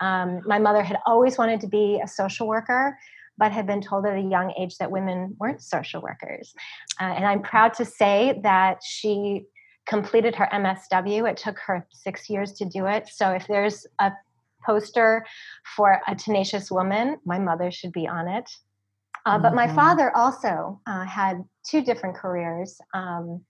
Um, 0.00 0.40
my 0.46 0.58
mother 0.58 0.82
had 0.82 0.98
always 1.06 1.36
wanted 1.36 1.60
to 1.60 1.68
be 1.68 2.00
a 2.02 2.08
social 2.08 2.48
worker, 2.48 2.98
but 3.38 3.52
had 3.52 3.66
been 3.66 3.82
told 3.82 4.06
at 4.06 4.16
a 4.16 4.20
young 4.20 4.52
age 4.58 4.76
that 4.78 4.90
women 4.90 5.36
weren't 5.38 5.62
social 5.62 6.00
workers. 6.00 6.54
Uh, 7.00 7.04
and 7.04 7.26
I'm 7.26 7.42
proud 7.42 7.74
to 7.74 7.84
say 7.84 8.40
that 8.42 8.78
she 8.82 9.44
completed 9.86 10.34
her 10.36 10.48
MSW. 10.52 11.30
It 11.30 11.36
took 11.36 11.58
her 11.60 11.86
six 11.92 12.30
years 12.30 12.52
to 12.54 12.64
do 12.64 12.86
it. 12.86 13.08
So 13.08 13.30
if 13.30 13.46
there's 13.46 13.86
a 14.00 14.12
poster 14.64 15.24
for 15.76 16.00
a 16.06 16.14
tenacious 16.14 16.70
woman, 16.70 17.18
my 17.24 17.38
mother 17.38 17.70
should 17.70 17.92
be 17.92 18.06
on 18.06 18.28
it. 18.28 18.50
Uh, 19.24 19.38
but 19.38 19.54
my 19.54 19.66
mm-hmm. 19.66 19.76
father 19.76 20.16
also 20.16 20.80
uh, 20.86 21.04
had 21.04 21.44
two 21.64 21.82
different 21.82 22.16
careers, 22.16 22.80
um, 22.92 23.40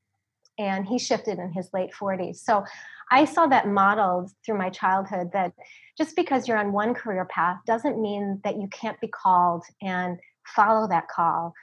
and 0.58 0.86
he 0.86 0.98
shifted 0.98 1.38
in 1.38 1.50
his 1.52 1.70
late 1.72 1.90
40s. 1.98 2.36
So 2.36 2.64
I 3.10 3.24
saw 3.24 3.46
that 3.46 3.66
modeled 3.66 4.30
through 4.44 4.58
my 4.58 4.70
childhood 4.70 5.30
that 5.32 5.52
just 5.96 6.14
because 6.14 6.46
you're 6.46 6.58
on 6.58 6.72
one 6.72 6.94
career 6.94 7.24
path 7.24 7.58
doesn't 7.66 8.00
mean 8.00 8.40
that 8.44 8.56
you 8.56 8.68
can't 8.68 9.00
be 9.00 9.08
called 9.08 9.64
and 9.80 10.18
follow 10.46 10.86
that 10.88 11.08
call 11.08 11.54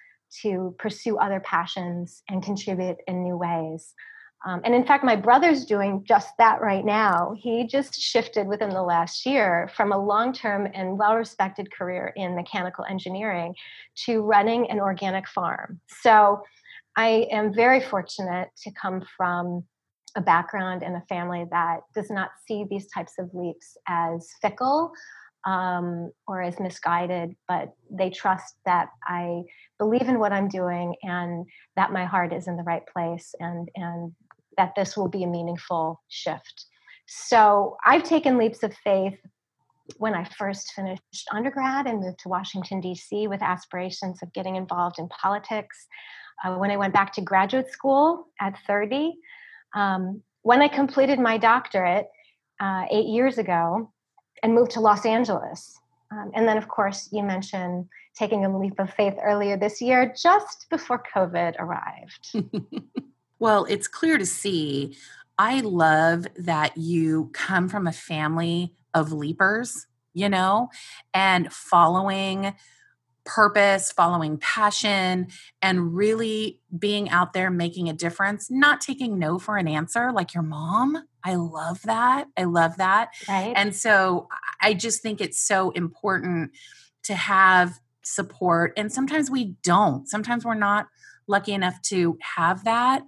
to 0.41 0.75
pursue 0.77 1.17
other 1.17 1.39
passions 1.39 2.23
and 2.29 2.43
contribute 2.43 2.97
in 3.07 3.23
new 3.23 3.37
ways. 3.37 3.93
Um, 4.45 4.61
and 4.63 4.73
in 4.73 4.85
fact, 4.85 5.03
my 5.03 5.17
brother's 5.17 5.65
doing 5.65 6.03
just 6.07 6.29
that 6.37 6.61
right 6.61 6.85
now. 6.85 7.35
He 7.37 7.67
just 7.67 7.99
shifted 7.99 8.47
within 8.47 8.69
the 8.69 8.81
last 8.81 9.25
year 9.25 9.69
from 9.75 9.91
a 9.91 9.97
long 9.97 10.31
term 10.31 10.67
and 10.73 10.97
well 10.97 11.15
respected 11.15 11.71
career 11.73 12.13
in 12.15 12.35
mechanical 12.35 12.85
engineering 12.89 13.53
to 14.05 14.21
running 14.21 14.69
an 14.71 14.79
organic 14.79 15.27
farm. 15.27 15.81
So 16.01 16.41
I 16.95 17.27
am 17.31 17.53
very 17.53 17.81
fortunate 17.81 18.49
to 18.63 18.71
come 18.71 19.03
from 19.17 19.65
a 20.15 20.21
background 20.21 20.83
and 20.83 20.95
a 20.95 21.03
family 21.09 21.45
that 21.51 21.81
does 21.93 22.09
not 22.09 22.31
see 22.47 22.65
these 22.69 22.87
types 22.87 23.13
of 23.19 23.29
leaps 23.33 23.77
as 23.87 24.29
fickle 24.41 24.91
um, 25.45 26.11
or 26.27 26.41
as 26.41 26.59
misguided, 26.59 27.35
but 27.47 27.73
they 27.89 28.09
trust 28.09 28.55
that 28.65 28.89
I 29.05 29.43
believe 29.77 30.09
in 30.09 30.19
what 30.19 30.33
I'm 30.33 30.47
doing 30.47 30.95
and 31.03 31.45
that 31.75 31.93
my 31.93 32.05
heart 32.05 32.33
is 32.33 32.47
in 32.47 32.57
the 32.57 32.63
right 32.63 32.83
place 32.91 33.33
and 33.39 33.69
and 33.75 34.13
that 34.59 34.75
this 34.75 34.97
will 34.97 35.07
be 35.07 35.23
a 35.23 35.27
meaningful 35.27 36.03
shift. 36.09 36.65
So 37.07 37.77
I've 37.85 38.03
taken 38.03 38.37
leaps 38.37 38.61
of 38.61 38.73
faith 38.83 39.17
when 39.95 40.13
I 40.13 40.25
first 40.37 40.73
finished 40.73 41.27
undergrad 41.31 41.87
and 41.87 42.01
moved 42.01 42.19
to 42.19 42.29
Washington, 42.29 42.81
D.C., 42.81 43.27
with 43.27 43.41
aspirations 43.41 44.21
of 44.21 44.33
getting 44.33 44.57
involved 44.57 44.99
in 44.99 45.07
politics. 45.07 45.87
Uh, 46.43 46.55
when 46.55 46.71
I 46.71 46.75
went 46.75 46.93
back 46.93 47.13
to 47.13 47.21
graduate 47.21 47.71
school 47.71 48.27
at 48.41 48.59
30, 48.67 49.13
um, 49.75 50.21
when 50.41 50.61
I 50.61 50.67
completed 50.67 51.19
my 51.19 51.37
doctorate 51.37 52.09
uh, 52.59 52.83
eight 52.91 53.07
years 53.07 53.37
ago 53.37 53.89
and 54.43 54.53
moved 54.53 54.71
to 54.71 54.81
Los 54.81 55.05
Angeles. 55.05 55.79
Um, 56.11 56.31
and 56.35 56.45
then, 56.45 56.57
of 56.57 56.67
course, 56.67 57.07
you 57.13 57.23
mentioned 57.23 57.87
taking 58.13 58.43
a 58.43 58.59
leap 58.59 58.77
of 58.77 58.93
faith 58.93 59.15
earlier 59.23 59.55
this 59.55 59.81
year, 59.81 60.13
just 60.21 60.65
before 60.69 61.01
COVID 61.15 61.55
arrived. 61.59 62.35
Well, 63.39 63.65
it's 63.65 63.87
clear 63.87 64.17
to 64.17 64.25
see. 64.25 64.95
I 65.37 65.61
love 65.61 66.27
that 66.35 66.77
you 66.77 67.29
come 67.33 67.69
from 67.69 67.87
a 67.87 67.93
family 67.93 68.73
of 68.93 69.13
leapers, 69.13 69.87
you 70.13 70.27
know, 70.27 70.69
and 71.13 71.51
following 71.51 72.53
purpose, 73.25 73.91
following 73.91 74.37
passion, 74.37 75.27
and 75.61 75.95
really 75.95 76.59
being 76.77 77.09
out 77.09 77.33
there 77.33 77.51
making 77.51 77.87
a 77.87 77.93
difference, 77.93 78.49
not 78.49 78.81
taking 78.81 79.19
no 79.19 79.37
for 79.37 79.57
an 79.57 79.67
answer 79.67 80.11
like 80.11 80.33
your 80.33 80.43
mom. 80.43 80.97
I 81.23 81.35
love 81.35 81.81
that. 81.83 82.27
I 82.35 82.45
love 82.45 82.77
that. 82.77 83.09
Right. 83.27 83.53
And 83.55 83.75
so 83.75 84.27
I 84.61 84.73
just 84.73 85.01
think 85.01 85.21
it's 85.21 85.39
so 85.39 85.69
important 85.71 86.51
to 87.03 87.13
have 87.13 87.79
support. 88.01 88.73
And 88.75 88.91
sometimes 88.91 89.29
we 89.29 89.55
don't. 89.63 90.09
Sometimes 90.09 90.43
we're 90.43 90.55
not 90.55 90.87
lucky 91.29 91.53
enough 91.53 91.81
to 91.83 92.17
have 92.35 92.63
that. 92.65 93.03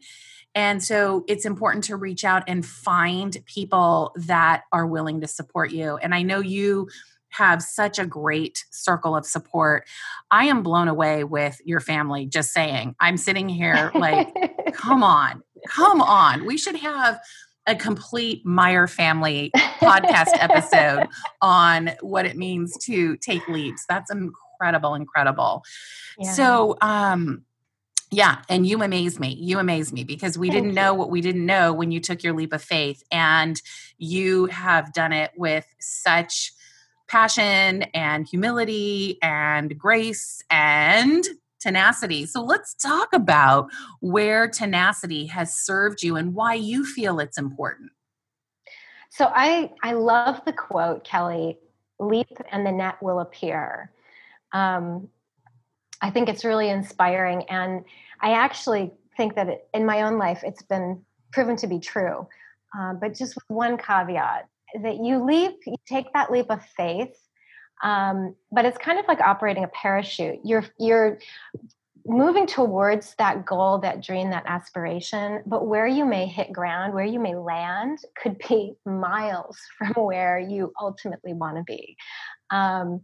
And 0.53 0.83
so 0.83 1.23
it's 1.27 1.45
important 1.45 1.85
to 1.85 1.95
reach 1.95 2.23
out 2.25 2.43
and 2.47 2.65
find 2.65 3.37
people 3.45 4.13
that 4.15 4.63
are 4.71 4.85
willing 4.85 5.21
to 5.21 5.27
support 5.27 5.71
you. 5.71 5.97
And 5.97 6.13
I 6.13 6.23
know 6.23 6.39
you 6.39 6.89
have 7.29 7.61
such 7.61 7.97
a 7.97 8.05
great 8.05 8.65
circle 8.71 9.15
of 9.15 9.25
support. 9.25 9.87
I 10.29 10.45
am 10.45 10.63
blown 10.63 10.89
away 10.89 11.23
with 11.23 11.61
your 11.63 11.79
family, 11.79 12.25
just 12.25 12.51
saying. 12.51 12.95
I'm 12.99 13.17
sitting 13.17 13.47
here 13.47 13.91
like, 13.95 14.27
come 14.73 15.03
on, 15.03 15.41
come 15.67 16.01
on. 16.01 16.45
We 16.45 16.57
should 16.57 16.75
have 16.75 17.19
a 17.67 17.75
complete 17.75 18.45
Meyer 18.45 18.87
family 18.87 19.51
podcast 19.79 20.31
episode 20.33 21.07
on 21.41 21.91
what 22.01 22.25
it 22.25 22.35
means 22.35 22.75
to 22.85 23.15
take 23.17 23.47
leaps. 23.47 23.85
That's 23.87 24.11
incredible, 24.11 24.95
incredible. 24.95 25.63
Yeah. 26.17 26.31
So, 26.33 26.77
um, 26.81 27.45
yeah, 28.11 28.41
and 28.49 28.67
you 28.67 28.83
amaze 28.83 29.19
me. 29.19 29.37
You 29.39 29.59
amaze 29.59 29.93
me 29.93 30.03
because 30.03 30.37
we 30.37 30.49
Thank 30.49 30.63
didn't 30.63 30.75
know 30.75 30.93
what 30.93 31.09
we 31.09 31.21
didn't 31.21 31.45
know 31.45 31.71
when 31.71 31.91
you 31.91 32.01
took 32.01 32.23
your 32.23 32.33
leap 32.33 32.51
of 32.51 32.61
faith. 32.61 33.03
And 33.09 33.59
you 33.97 34.47
have 34.47 34.91
done 34.91 35.13
it 35.13 35.31
with 35.37 35.65
such 35.79 36.51
passion 37.07 37.83
and 37.93 38.27
humility 38.27 39.17
and 39.21 39.77
grace 39.77 40.43
and 40.49 41.23
tenacity. 41.61 42.25
So 42.25 42.41
let's 42.41 42.73
talk 42.73 43.13
about 43.13 43.69
where 44.01 44.49
tenacity 44.49 45.27
has 45.27 45.57
served 45.57 46.03
you 46.03 46.17
and 46.17 46.33
why 46.33 46.55
you 46.55 46.85
feel 46.85 47.19
it's 47.19 47.37
important. 47.37 47.91
So 49.09 49.31
I 49.33 49.71
I 49.83 49.93
love 49.93 50.41
the 50.45 50.53
quote, 50.53 51.05
Kelly, 51.05 51.59
leap 51.99 52.27
and 52.51 52.65
the 52.65 52.71
net 52.73 53.01
will 53.01 53.21
appear. 53.21 53.91
Um, 54.51 55.07
I 56.01 56.09
think 56.09 56.29
it's 56.29 56.43
really 56.43 56.69
inspiring. 56.69 57.43
And 57.49 57.85
I 58.21 58.33
actually 58.33 58.91
think 59.17 59.35
that 59.35 59.47
it, 59.47 59.67
in 59.73 59.85
my 59.85 60.03
own 60.03 60.17
life, 60.17 60.41
it's 60.43 60.63
been 60.63 61.01
proven 61.31 61.55
to 61.57 61.67
be 61.67 61.79
true. 61.79 62.27
Uh, 62.77 62.93
but 62.93 63.15
just 63.15 63.35
with 63.35 63.43
one 63.47 63.77
caveat 63.77 64.47
that 64.81 64.97
you 64.97 65.23
leap, 65.23 65.59
you 65.65 65.75
take 65.87 66.11
that 66.13 66.31
leap 66.31 66.47
of 66.49 66.63
faith, 66.77 67.13
um, 67.83 68.35
but 68.51 68.65
it's 68.65 68.77
kind 68.77 68.99
of 68.99 69.05
like 69.07 69.19
operating 69.19 69.63
a 69.63 69.67
parachute. 69.67 70.39
You're 70.43 70.65
you're 70.79 71.19
moving 72.05 72.47
towards 72.47 73.13
that 73.15 73.45
goal, 73.45 73.77
that 73.79 74.01
dream, 74.01 74.29
that 74.31 74.43
aspiration, 74.47 75.43
but 75.45 75.67
where 75.67 75.87
you 75.87 76.05
may 76.05 76.25
hit 76.25 76.51
ground, 76.51 76.93
where 76.93 77.05
you 77.05 77.19
may 77.19 77.35
land, 77.35 77.99
could 78.21 78.37
be 78.47 78.73
miles 78.85 79.57
from 79.77 79.93
where 80.03 80.39
you 80.39 80.71
ultimately 80.81 81.33
want 81.33 81.57
to 81.57 81.63
be. 81.63 81.95
Um, 82.49 83.01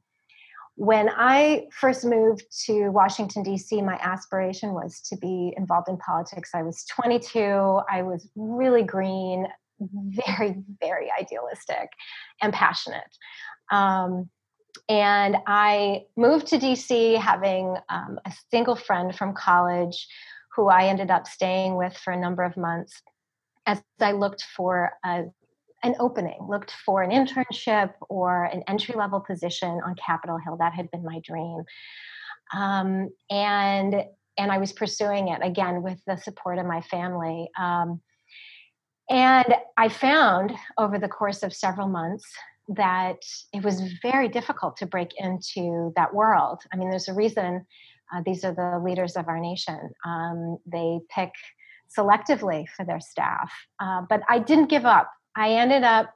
when 0.77 1.09
I 1.09 1.65
first 1.71 2.05
moved 2.05 2.45
to 2.67 2.89
Washington, 2.89 3.41
D.C., 3.41 3.81
my 3.81 3.97
aspiration 3.99 4.73
was 4.73 5.01
to 5.09 5.17
be 5.17 5.51
involved 5.57 5.89
in 5.89 5.97
politics. 5.97 6.51
I 6.53 6.61
was 6.61 6.85
22, 6.85 7.81
I 7.91 8.03
was 8.03 8.29
really 8.35 8.83
green, 8.83 9.47
very, 9.79 10.55
very 10.79 11.09
idealistic 11.19 11.89
and 12.43 12.53
passionate. 12.53 13.09
Um, 13.71 14.29
and 14.87 15.37
I 15.47 16.03
moved 16.15 16.45
to 16.47 16.59
DC 16.59 17.19
having 17.19 17.75
um, 17.89 18.19
a 18.23 18.31
single 18.51 18.75
friend 18.75 19.15
from 19.15 19.33
college 19.33 20.07
who 20.55 20.67
I 20.67 20.85
ended 20.85 21.09
up 21.09 21.25
staying 21.25 21.75
with 21.75 21.97
for 21.97 22.13
a 22.13 22.19
number 22.19 22.43
of 22.43 22.55
months. 22.55 23.01
as 23.65 23.81
I 23.99 24.11
looked 24.11 24.43
for 24.55 24.91
a, 25.03 25.23
an 25.83 25.95
opening, 25.99 26.39
looked 26.49 26.71
for 26.85 27.03
an 27.03 27.11
internship 27.11 27.93
or 28.09 28.45
an 28.45 28.63
entry 28.67 28.95
level 28.95 29.19
position 29.19 29.79
on 29.85 29.95
Capitol 29.95 30.37
Hill. 30.43 30.57
That 30.57 30.73
had 30.73 30.89
been 30.91 31.03
my 31.03 31.19
dream. 31.23 31.63
Um, 32.55 33.09
and 33.29 34.05
and 34.39 34.51
I 34.51 34.59
was 34.59 34.71
pursuing 34.71 35.29
it 35.29 35.39
again 35.43 35.81
with 35.81 35.99
the 36.05 36.17
support 36.17 36.59
of 36.59 36.65
my 36.65 36.81
family. 36.81 37.49
Um, 37.57 38.01
and 39.09 39.55
I 39.77 39.89
found 39.89 40.53
over 40.77 40.99
the 40.99 41.07
course 41.07 41.41
of 41.41 41.53
several 41.53 41.87
months 41.87 42.25
that 42.69 43.21
it 43.53 43.63
was 43.63 43.81
very 44.01 44.27
difficult 44.27 44.77
to 44.77 44.85
break 44.85 45.13
into 45.17 45.93
that 45.95 46.13
world. 46.13 46.61
I 46.71 46.77
mean, 46.77 46.89
there's 46.89 47.07
a 47.07 47.13
reason 47.13 47.65
uh, 48.13 48.21
these 48.25 48.43
are 48.45 48.53
the 48.53 48.81
leaders 48.83 49.15
of 49.15 49.27
our 49.27 49.39
nation. 49.39 49.79
Um, 50.05 50.57
they 50.65 50.99
pick 51.13 51.31
selectively 51.97 52.67
for 52.75 52.85
their 52.85 52.99
staff. 52.99 53.51
Uh, 53.79 54.01
but 54.09 54.21
I 54.29 54.39
didn't 54.39 54.67
give 54.67 54.85
up. 54.85 55.11
I 55.37 55.51
ended 55.51 55.83
up 55.83 56.13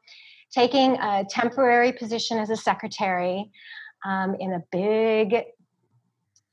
taking 0.52 0.98
a 1.00 1.24
temporary 1.30 1.94
position 1.94 2.40
as 2.40 2.50
a 2.50 2.58
secretary 2.58 3.52
um, 4.04 4.36
in 4.40 4.54
a 4.54 4.64
big 4.72 5.44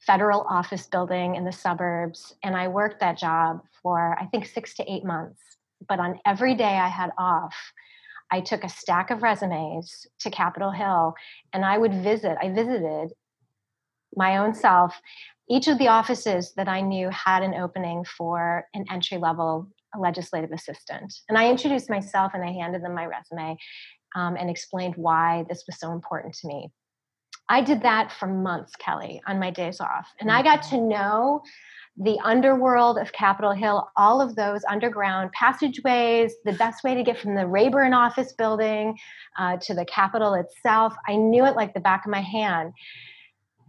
federal 0.07 0.47
office 0.49 0.87
building 0.87 1.35
in 1.35 1.45
the 1.45 1.53
suburbs. 1.53 2.35
And 2.45 2.55
I 2.55 2.69
worked 2.69 3.01
that 3.01 3.19
job 3.19 3.63
for, 3.83 4.17
I 4.21 4.27
think, 4.27 4.47
six 4.47 4.75
to 4.75 4.93
eight 4.93 5.05
months. 5.05 5.41
But 5.89 5.99
on 5.99 6.21
every 6.27 6.55
day 6.55 6.77
I 6.79 6.89
had 6.89 7.11
off, 7.19 7.57
I 8.31 8.41
took 8.41 8.65
a 8.65 8.69
stack 8.69 9.11
of 9.11 9.23
resumes 9.23 10.07
to 10.21 10.31
Capitol 10.31 10.71
Hill 10.71 11.15
and 11.55 11.65
I 11.65 11.79
would 11.79 11.95
visit, 11.95 12.37
I 12.43 12.51
visited 12.51 13.13
my 14.15 14.37
own 14.37 14.55
self. 14.55 15.01
Each 15.49 15.69
of 15.69 15.79
the 15.79 15.89
offices 15.89 16.53
that 16.57 16.69
I 16.69 16.83
knew 16.83 17.09
had 17.09 17.43
an 17.43 17.55
opening 17.55 18.05
for 18.05 18.67
an 18.75 18.85
entry 18.91 19.17
level 19.17 19.69
legislative 19.99 20.52
assistant. 20.52 21.12
And 21.28 21.38
I 21.38 21.50
introduced 21.50 21.90
myself 21.90 22.33
and 22.35 22.45
I 22.45 22.52
handed 22.52 22.83
them 22.83 22.95
my 22.95 23.07
resume 23.07 23.57
um, 24.16 24.37
and 24.37 24.50
explained 24.50 24.95
why 24.97 25.45
this 25.49 25.64
was 25.66 25.78
so 25.78 25.92
important 25.92 26.35
to 26.35 26.49
me. 26.49 26.71
I 27.49 27.62
did 27.62 27.83
that 27.83 28.12
for 28.12 28.26
months, 28.26 28.76
Kelly, 28.76 29.23
on 29.26 29.38
my 29.38 29.50
days 29.50 29.80
off. 29.80 30.09
And 30.21 30.30
I 30.30 30.42
got 30.42 30.62
to 30.64 30.80
know 30.80 31.42
the 32.00 32.18
underworld 32.23 32.99
of 32.99 33.12
Capitol 33.12 33.52
Hill, 33.52 33.88
all 33.97 34.21
of 34.21 34.37
those 34.37 34.61
underground 34.71 35.33
passageways, 35.33 36.35
the 36.45 36.52
best 36.52 36.85
way 36.85 36.95
to 36.95 37.02
get 37.02 37.18
from 37.18 37.35
the 37.35 37.47
Rayburn 37.47 37.92
office 37.92 38.33
building 38.35 38.97
uh, 39.38 39.57
to 39.62 39.75
the 39.75 39.87
Capitol 39.87 40.35
itself. 40.35 40.95
I 41.09 41.16
knew 41.16 41.45
it 41.45 41.57
like 41.57 41.75
the 41.75 41.80
back 41.80 42.04
of 42.04 42.12
my 42.12 42.21
hand. 42.21 42.73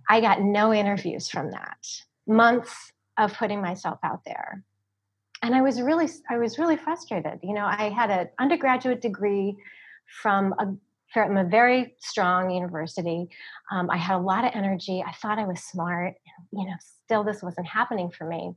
I 0.10 0.22
got 0.22 0.42
no 0.42 0.74
interviews 0.74 1.30
from 1.30 1.52
that. 1.52 1.78
Months 2.28 2.92
of 3.18 3.34
putting 3.34 3.62
myself 3.62 3.98
out 4.04 4.22
there. 4.26 4.64
And 5.42 5.56
I 5.56 5.62
was 5.62 5.82
really, 5.82 6.08
I 6.30 6.38
was 6.38 6.60
really 6.60 6.78
frustrated. 6.78 7.40
You 7.44 7.54
know, 7.54 7.66
I 7.66 7.90
had 7.90 8.10
an 8.10 8.30
undergraduate 8.40 9.02
degree 9.02 9.56
from 10.22 10.54
a 10.60 10.76
from 11.14 11.38
a 11.38 11.44
very 11.44 11.96
strong 12.00 12.52
university. 12.52 13.28
Um, 13.72 13.90
I 13.90 13.98
had 13.98 14.18
a 14.18 14.20
lot 14.20 14.46
of 14.46 14.52
energy. 14.54 15.04
I 15.06 15.12
thought 15.14 15.40
I 15.40 15.46
was 15.46 15.64
smart. 15.64 16.14
You 16.52 16.66
know, 16.66 16.76
still 17.06 17.24
this 17.24 17.42
wasn't 17.42 17.68
happening 17.68 18.12
for 18.12 18.28
me. 18.28 18.52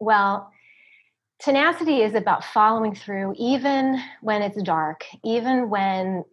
Well, 0.00 0.50
tenacity 1.38 2.02
is 2.02 2.14
about 2.14 2.44
following 2.44 2.94
through, 2.94 3.34
even 3.38 4.00
when 4.22 4.42
it's 4.42 4.60
dark, 4.62 5.04
even 5.24 5.70
when 5.70 6.24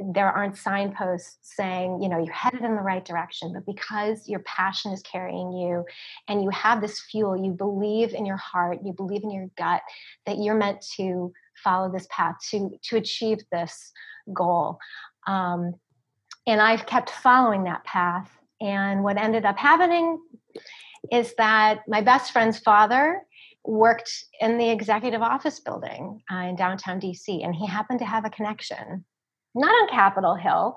there 0.00 0.30
aren't 0.30 0.56
signposts 0.56 1.38
saying 1.42 2.00
you 2.00 2.08
know 2.08 2.18
you're 2.18 2.32
headed 2.32 2.62
in 2.62 2.76
the 2.76 2.82
right 2.82 3.04
direction 3.04 3.52
but 3.52 3.66
because 3.66 4.28
your 4.28 4.38
passion 4.40 4.92
is 4.92 5.02
carrying 5.02 5.52
you 5.52 5.84
and 6.28 6.42
you 6.42 6.50
have 6.50 6.80
this 6.80 7.00
fuel 7.00 7.36
you 7.36 7.50
believe 7.50 8.14
in 8.14 8.24
your 8.24 8.36
heart 8.36 8.78
you 8.84 8.92
believe 8.92 9.24
in 9.24 9.30
your 9.30 9.48
gut 9.56 9.82
that 10.24 10.38
you're 10.38 10.54
meant 10.54 10.80
to 10.96 11.32
follow 11.62 11.90
this 11.90 12.06
path 12.10 12.36
to 12.50 12.70
to 12.82 12.96
achieve 12.96 13.38
this 13.50 13.92
goal. 14.32 14.78
Um, 15.26 15.74
and 16.46 16.60
i've 16.60 16.86
kept 16.86 17.10
following 17.10 17.64
that 17.64 17.84
path. 17.84 18.30
And 18.60 19.04
what 19.04 19.18
ended 19.18 19.44
up 19.44 19.56
happening 19.56 20.18
is 21.12 21.34
that 21.36 21.80
my 21.86 22.00
best 22.00 22.32
friend's 22.32 22.58
father 22.58 23.22
worked 23.64 24.10
in 24.40 24.58
the 24.58 24.70
executive 24.70 25.22
office 25.22 25.60
building 25.60 26.22
uh, 26.32 26.36
in 26.36 26.56
downtown 26.56 27.00
dc 27.00 27.44
and 27.44 27.54
he 27.54 27.66
happened 27.66 27.98
to 27.98 28.04
have 28.04 28.24
a 28.24 28.30
connection 28.30 29.04
not 29.58 29.70
on 29.70 29.88
Capitol 29.88 30.34
Hill, 30.34 30.76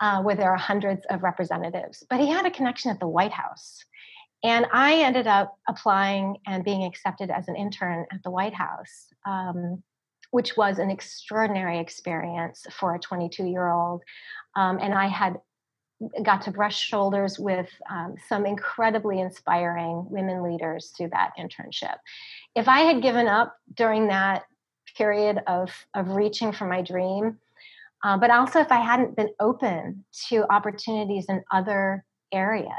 uh, 0.00 0.22
where 0.22 0.34
there 0.34 0.50
are 0.50 0.56
hundreds 0.56 1.06
of 1.10 1.22
representatives, 1.22 2.04
but 2.10 2.20
he 2.20 2.28
had 2.28 2.46
a 2.46 2.50
connection 2.50 2.90
at 2.90 3.00
the 3.00 3.08
White 3.08 3.32
House. 3.32 3.84
And 4.44 4.66
I 4.72 4.96
ended 5.02 5.26
up 5.26 5.56
applying 5.68 6.36
and 6.46 6.64
being 6.64 6.84
accepted 6.84 7.30
as 7.30 7.48
an 7.48 7.56
intern 7.56 8.06
at 8.12 8.22
the 8.22 8.30
White 8.30 8.54
House, 8.54 9.08
um, 9.26 9.82
which 10.30 10.56
was 10.56 10.78
an 10.78 10.90
extraordinary 10.90 11.78
experience 11.78 12.66
for 12.70 12.94
a 12.94 12.98
22 12.98 13.44
year 13.44 13.68
old. 13.68 14.02
Um, 14.54 14.78
and 14.80 14.92
I 14.92 15.06
had 15.06 15.36
got 16.22 16.42
to 16.42 16.50
brush 16.50 16.78
shoulders 16.78 17.38
with 17.38 17.70
um, 17.90 18.16
some 18.28 18.44
incredibly 18.44 19.20
inspiring 19.20 20.06
women 20.10 20.42
leaders 20.42 20.92
through 20.96 21.08
that 21.08 21.32
internship. 21.38 21.96
If 22.54 22.68
I 22.68 22.80
had 22.80 23.02
given 23.02 23.28
up 23.28 23.56
during 23.74 24.08
that 24.08 24.44
period 24.96 25.40
of, 25.46 25.70
of 25.94 26.10
reaching 26.10 26.52
for 26.52 26.66
my 26.66 26.82
dream, 26.82 27.38
uh, 28.04 28.16
but 28.16 28.30
also, 28.30 28.60
if 28.60 28.70
I 28.70 28.80
hadn't 28.80 29.16
been 29.16 29.30
open 29.40 30.04
to 30.28 30.44
opportunities 30.52 31.26
in 31.28 31.42
other 31.52 32.04
areas, 32.32 32.70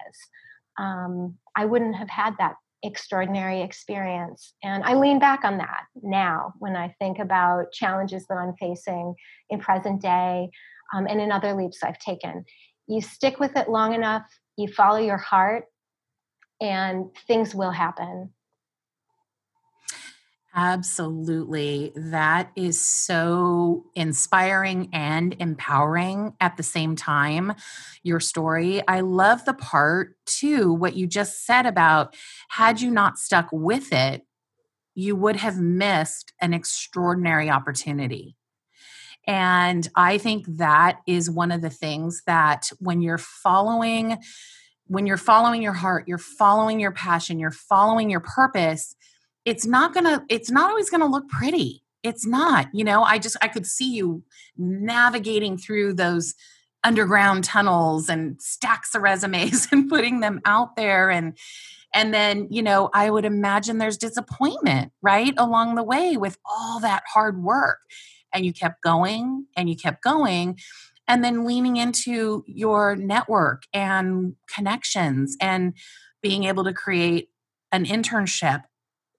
um, 0.79 1.35
I 1.55 1.65
wouldn't 1.65 1.95
have 1.95 2.09
had 2.09 2.35
that 2.37 2.55
extraordinary 2.83 3.61
experience. 3.61 4.53
And 4.63 4.83
I 4.83 4.93
lean 4.93 5.19
back 5.19 5.43
on 5.43 5.57
that 5.57 5.85
now 6.01 6.53
when 6.59 6.75
I 6.75 6.95
think 6.99 7.19
about 7.19 7.71
challenges 7.71 8.25
that 8.27 8.35
I'm 8.35 8.53
facing 8.59 9.15
in 9.49 9.59
present 9.59 10.01
day 10.01 10.49
um, 10.95 11.07
and 11.07 11.19
in 11.19 11.31
other 11.31 11.53
leaps 11.53 11.83
I've 11.83 11.99
taken. 11.99 12.45
You 12.87 13.01
stick 13.01 13.39
with 13.39 13.55
it 13.57 13.69
long 13.69 13.93
enough, 13.93 14.23
you 14.57 14.67
follow 14.67 14.99
your 14.99 15.17
heart, 15.17 15.65
and 16.61 17.05
things 17.27 17.53
will 17.53 17.71
happen. 17.71 18.31
Absolutely. 20.59 21.91
That 21.95 22.51
is 22.55 22.83
so 22.83 23.85
inspiring 23.93 24.89
and 24.91 25.35
empowering 25.37 26.33
at 26.41 26.57
the 26.57 26.63
same 26.63 26.95
time. 26.95 27.53
Your 28.01 28.19
story. 28.19 28.81
I 28.87 29.01
love 29.01 29.45
the 29.45 29.53
part, 29.53 30.15
too, 30.25 30.73
what 30.73 30.95
you 30.95 31.05
just 31.05 31.45
said 31.45 31.67
about 31.67 32.15
had 32.49 32.81
you 32.81 32.89
not 32.89 33.19
stuck 33.19 33.49
with 33.51 33.93
it, 33.93 34.23
you 34.95 35.15
would 35.15 35.35
have 35.35 35.59
missed 35.59 36.33
an 36.41 36.55
extraordinary 36.55 37.51
opportunity. 37.51 38.35
And 39.27 39.87
I 39.95 40.17
think 40.17 40.45
that 40.57 41.01
is 41.05 41.29
one 41.29 41.51
of 41.51 41.61
the 41.61 41.69
things 41.69 42.23
that 42.25 42.71
when 42.79 43.01
you're 43.01 43.19
following, 43.19 44.17
when 44.87 45.05
you're 45.05 45.17
following 45.17 45.61
your 45.61 45.73
heart, 45.73 46.05
you're 46.07 46.17
following 46.17 46.79
your 46.79 46.93
passion, 46.93 47.37
you're 47.37 47.51
following 47.51 48.09
your 48.09 48.21
purpose 48.21 48.95
it's 49.47 49.65
not 49.65 49.93
gonna 49.93 50.25
it's 50.27 50.51
not 50.51 50.69
always 50.69 50.89
gonna 50.89 51.07
look 51.07 51.29
pretty. 51.29 51.81
It's 52.03 52.27
not 52.27 52.67
you 52.73 52.83
know 52.83 53.03
i 53.03 53.17
just 53.17 53.35
i 53.41 53.47
could 53.47 53.65
see 53.65 53.91
you 53.91 54.23
navigating 54.55 55.57
through 55.57 55.93
those 55.93 56.35
underground 56.83 57.43
tunnels 57.43 58.07
and 58.07 58.39
stacks 58.41 58.93
of 58.93 59.01
resumes 59.01 59.67
and 59.71 59.89
putting 59.89 60.19
them 60.19 60.39
out 60.45 60.75
there 60.75 61.09
and 61.09 61.37
and 61.93 62.13
then 62.13 62.47
you 62.51 62.61
know 62.61 62.89
i 62.93 63.09
would 63.09 63.25
imagine 63.25 63.77
there's 63.77 63.97
disappointment 63.97 64.91
right 65.01 65.33
along 65.37 65.75
the 65.75 65.83
way 65.83 66.17
with 66.17 66.37
all 66.45 66.79
that 66.81 67.03
hard 67.11 67.41
work. 67.41 67.79
And 68.33 68.45
you 68.45 68.53
kept 68.53 68.83
going 68.83 69.45
and 69.55 69.69
you 69.69 69.75
kept 69.75 70.03
going 70.03 70.59
and 71.07 71.23
then 71.23 71.45
leaning 71.45 71.77
into 71.77 72.43
your 72.45 72.95
network 72.95 73.63
and 73.73 74.35
connections 74.53 75.35
and 75.41 75.73
being 76.21 76.43
able 76.43 76.65
to 76.65 76.73
create 76.73 77.29
an 77.71 77.85
internship 77.85 78.63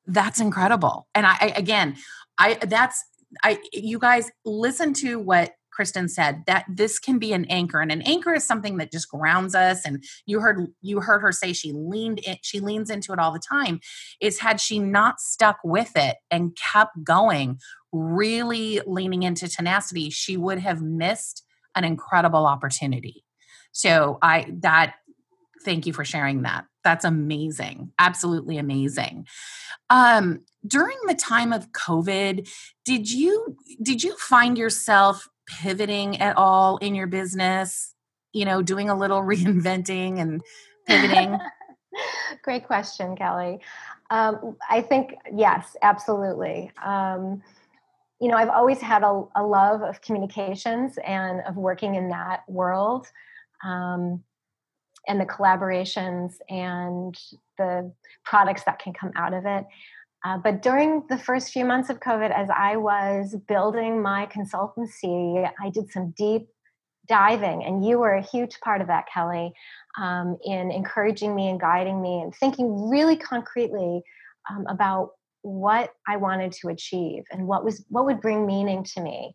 that's 0.09 0.41
incredible. 0.41 1.07
And 1.15 1.27
I, 1.27 1.53
again 1.57 1.97
i 2.39 2.55
that's 2.55 3.05
i 3.43 3.59
you 3.73 3.99
guys 3.99 4.31
listen 4.45 4.95
to 4.95 5.19
what 5.19 5.53
kristen 5.71 6.09
said 6.09 6.43
that 6.47 6.65
this 6.69 6.99
can 6.99 7.19
be 7.19 7.33
an 7.33 7.45
anchor 7.47 7.81
and 7.81 7.93
an 7.93 8.03
anchor 8.03 8.35
is 8.35 8.45
something 8.45 8.79
that 8.79 8.91
just 8.91 9.09
grounds 9.09 9.55
us 9.55 9.85
and 9.85 10.03
you 10.27 10.41
heard 10.41 10.69
you 10.81 11.01
heard 11.01 11.21
her 11.21 11.33
say 11.33 11.53
she 11.53 11.73
leaned 11.73 12.21
in 12.21 12.37
she 12.43 12.61
leans 12.61 12.91
into 12.91 13.13
it 13.13 13.19
all 13.19 13.33
the 13.33 13.39
time 13.39 13.81
is 14.21 14.39
had 14.39 14.61
she 14.61 14.79
not 14.79 15.21
stuck 15.21 15.59
with 15.63 15.93
it 15.97 16.17
and 16.31 16.57
kept 16.57 17.03
going 17.05 17.59
really 17.93 18.81
leaning 18.87 19.23
into 19.23 19.49
tenacity 19.49 20.11
she 20.11 20.37
would 20.37 20.59
have 20.59 20.81
missed 20.83 21.45
an 21.75 21.85
incredible 21.85 22.47
opportunity. 22.47 23.25
So 23.73 24.19
i 24.23 24.47
that 24.61 24.95
thank 25.65 25.87
you 25.87 25.93
for 25.93 26.05
sharing 26.05 26.43
that 26.43 26.65
that's 26.89 27.05
amazing 27.05 27.93
absolutely 27.99 28.57
amazing. 28.59 29.27
Um 29.91 30.41
during 30.67 30.97
the 31.07 31.15
time 31.15 31.53
of 31.53 31.71
covid 31.73 32.49
did 32.85 33.11
you 33.11 33.57
did 33.83 34.03
you 34.03 34.17
find 34.17 34.57
yourself 34.57 35.29
pivoting 35.47 36.21
at 36.21 36.37
all 36.37 36.79
in 36.79 36.95
your 36.95 37.07
business? 37.07 37.95
You 38.33 38.47
know 38.47 38.63
doing 38.63 38.89
a 38.89 38.97
little 38.97 39.21
reinventing 39.33 40.19
and 40.19 40.41
pivoting? 40.87 41.39
Great 42.43 42.67
question 42.67 43.17
kelly. 43.17 43.61
Um, 44.11 44.57
I 44.69 44.81
think, 44.81 45.15
yes, 45.35 45.77
absolutely. 45.83 46.71
Um, 46.83 47.43
you 48.21 48.29
know, 48.29 48.37
I've 48.37 48.49
always 48.49 48.81
had 48.81 49.03
a, 49.03 49.25
a, 49.37 49.45
love 49.45 49.83
of 49.83 50.01
communications 50.01 50.99
and 51.05 51.43
of 51.43 51.57
working 51.57 51.95
in 51.95 52.09
that 52.09 52.43
world. 52.49 53.07
Um, 53.63 54.25
and 55.07 55.21
the 55.21 55.27
collaborations 55.27 56.35
and 56.49 57.17
the 57.57 57.93
products 58.25 58.65
that 58.65 58.79
can 58.79 58.93
come 58.93 59.13
out 59.17 59.33
of 59.33 59.47
it. 59.47 59.65
Uh, 60.25 60.37
but 60.39 60.63
during 60.63 61.05
the 61.09 61.19
first 61.19 61.53
few 61.53 61.65
months 61.65 61.91
of 61.91 62.01
COVID, 62.01 62.31
as 62.31 62.49
I 62.51 62.77
was 62.77 63.37
building 63.47 64.03
my 64.03 64.27
consultancy, 64.27 65.49
I 65.63 65.71
did 65.71 65.91
some 65.93 66.13
deep 66.17 66.49
diving, 67.07 67.65
and 67.65 67.87
you 67.87 67.99
were 67.99 68.15
a 68.15 68.23
huge 68.23 68.59
part 68.61 68.81
of 68.81 68.89
that, 68.89 69.07
Kelly, 69.13 69.53
um, 69.99 70.37
in 70.45 70.71
encouraging 70.71 71.35
me 71.35 71.49
and 71.49 71.61
guiding 71.61 72.03
me 72.03 72.21
and 72.21 72.35
thinking 72.35 72.89
really 72.89 73.17
concretely 73.17 74.03
um, 74.51 74.67
about 74.69 75.13
what 75.43 75.93
I 76.07 76.17
wanted 76.17 76.53
to 76.53 76.69
achieve 76.69 77.23
and 77.31 77.47
what 77.47 77.65
was 77.65 77.85
what 77.89 78.05
would 78.05 78.21
bring 78.21 78.47
meaning 78.47 78.85
to 78.95 79.01
me. 79.01 79.33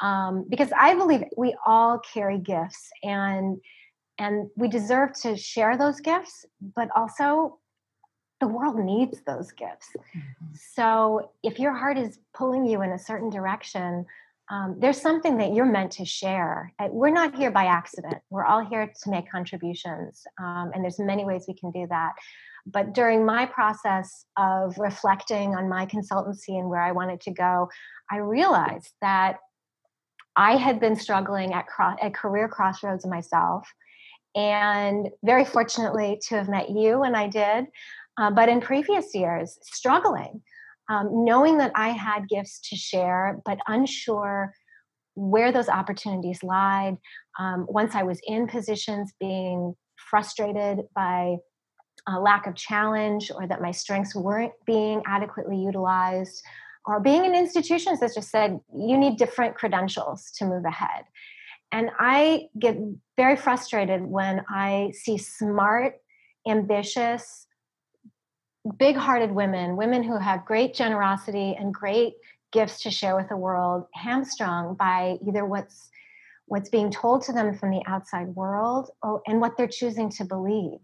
Um, 0.00 0.46
because 0.48 0.70
I 0.78 0.94
believe 0.94 1.24
we 1.36 1.56
all 1.66 2.00
carry 2.12 2.38
gifts 2.38 2.90
and 3.02 3.58
and 4.18 4.48
we 4.56 4.68
deserve 4.68 5.12
to 5.22 5.36
share 5.36 5.76
those 5.76 6.00
gifts, 6.00 6.44
but 6.74 6.88
also 6.96 7.58
the 8.40 8.48
world 8.48 8.78
needs 8.78 9.20
those 9.26 9.50
gifts. 9.52 9.88
Mm-hmm. 9.96 10.54
So 10.74 11.30
if 11.42 11.58
your 11.58 11.72
heart 11.72 11.98
is 11.98 12.18
pulling 12.34 12.66
you 12.66 12.82
in 12.82 12.90
a 12.90 12.98
certain 12.98 13.30
direction, 13.30 14.06
um, 14.50 14.76
there's 14.78 15.00
something 15.00 15.36
that 15.38 15.52
you're 15.52 15.66
meant 15.66 15.92
to 15.92 16.04
share. 16.04 16.72
We're 16.90 17.10
not 17.10 17.34
here 17.34 17.50
by 17.50 17.66
accident. 17.66 18.18
We're 18.30 18.46
all 18.46 18.64
here 18.64 18.86
to 18.86 19.10
make 19.10 19.30
contributions, 19.30 20.24
um, 20.40 20.70
and 20.74 20.82
there's 20.82 20.98
many 20.98 21.24
ways 21.24 21.44
we 21.46 21.54
can 21.54 21.70
do 21.70 21.86
that. 21.90 22.12
But 22.64 22.94
during 22.94 23.24
my 23.24 23.46
process 23.46 24.24
of 24.36 24.78
reflecting 24.78 25.54
on 25.54 25.68
my 25.68 25.86
consultancy 25.86 26.58
and 26.58 26.68
where 26.68 26.82
I 26.82 26.92
wanted 26.92 27.20
to 27.22 27.30
go, 27.30 27.68
I 28.10 28.18
realized 28.18 28.92
that 29.00 29.38
I 30.36 30.56
had 30.56 30.78
been 30.78 30.96
struggling 30.96 31.52
at, 31.52 31.66
at 32.00 32.14
career 32.14 32.48
crossroads 32.48 33.04
myself, 33.06 33.68
and 34.34 35.08
very 35.24 35.44
fortunately 35.44 36.20
to 36.28 36.36
have 36.36 36.48
met 36.48 36.70
you, 36.70 37.02
and 37.02 37.16
I 37.16 37.28
did. 37.28 37.66
Uh, 38.18 38.30
but 38.30 38.48
in 38.48 38.60
previous 38.60 39.14
years, 39.14 39.58
struggling 39.62 40.42
um, 40.88 41.24
knowing 41.24 41.58
that 41.58 41.72
I 41.74 41.90
had 41.90 42.28
gifts 42.28 42.60
to 42.70 42.76
share, 42.76 43.40
but 43.44 43.58
unsure 43.66 44.54
where 45.14 45.52
those 45.52 45.68
opportunities 45.68 46.42
lied. 46.42 46.96
Um, 47.38 47.66
once 47.68 47.94
I 47.94 48.02
was 48.02 48.20
in 48.26 48.46
positions, 48.46 49.12
being 49.20 49.74
frustrated 49.96 50.80
by 50.94 51.36
a 52.06 52.18
lack 52.18 52.46
of 52.46 52.54
challenge 52.54 53.30
or 53.34 53.46
that 53.46 53.60
my 53.60 53.70
strengths 53.70 54.14
weren't 54.14 54.52
being 54.64 55.02
adequately 55.06 55.58
utilized, 55.58 56.42
or 56.86 57.00
being 57.00 57.26
in 57.26 57.34
institutions 57.34 58.00
that 58.00 58.14
just 58.14 58.30
said, 58.30 58.58
you 58.74 58.96
need 58.96 59.18
different 59.18 59.54
credentials 59.56 60.30
to 60.38 60.46
move 60.46 60.64
ahead. 60.64 61.04
And 61.72 61.90
I 61.98 62.48
get 62.58 62.78
very 63.16 63.36
frustrated 63.36 64.02
when 64.02 64.44
I 64.48 64.92
see 64.94 65.18
smart, 65.18 65.96
ambitious, 66.48 67.46
big 68.78 68.96
hearted 68.96 69.32
women, 69.32 69.76
women 69.76 70.02
who 70.02 70.18
have 70.18 70.44
great 70.44 70.74
generosity 70.74 71.56
and 71.58 71.72
great 71.72 72.14
gifts 72.52 72.82
to 72.82 72.90
share 72.90 73.16
with 73.16 73.28
the 73.28 73.36
world, 73.36 73.84
hamstrung 73.94 74.74
by 74.74 75.18
either 75.26 75.44
what's 75.44 75.90
what's 76.46 76.70
being 76.70 76.90
told 76.90 77.20
to 77.22 77.32
them 77.32 77.54
from 77.54 77.70
the 77.70 77.82
outside 77.86 78.28
world 78.28 78.88
or, 79.02 79.20
and 79.26 79.38
what 79.38 79.54
they're 79.58 79.68
choosing 79.68 80.08
to 80.08 80.24
believe. 80.24 80.80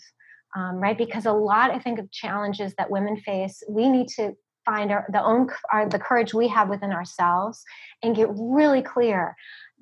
Um, 0.55 0.77
right? 0.77 0.97
Because 0.97 1.25
a 1.25 1.33
lot, 1.33 1.70
I 1.70 1.79
think, 1.79 1.99
of 1.99 2.12
challenges 2.12 2.75
that 2.77 2.90
women 2.90 3.16
face, 3.16 3.62
we 3.66 3.88
need 3.88 4.09
to 4.09 4.35
find 4.64 4.92
our 4.92 5.07
the 5.11 5.23
own 5.23 5.49
our, 5.73 5.88
the 5.88 5.99
courage 5.99 6.33
we 6.33 6.49
have 6.49 6.68
within 6.68 6.92
ourselves 6.92 7.62
and 8.03 8.16
get 8.16 8.29
really 8.33 8.83
clear 8.83 9.35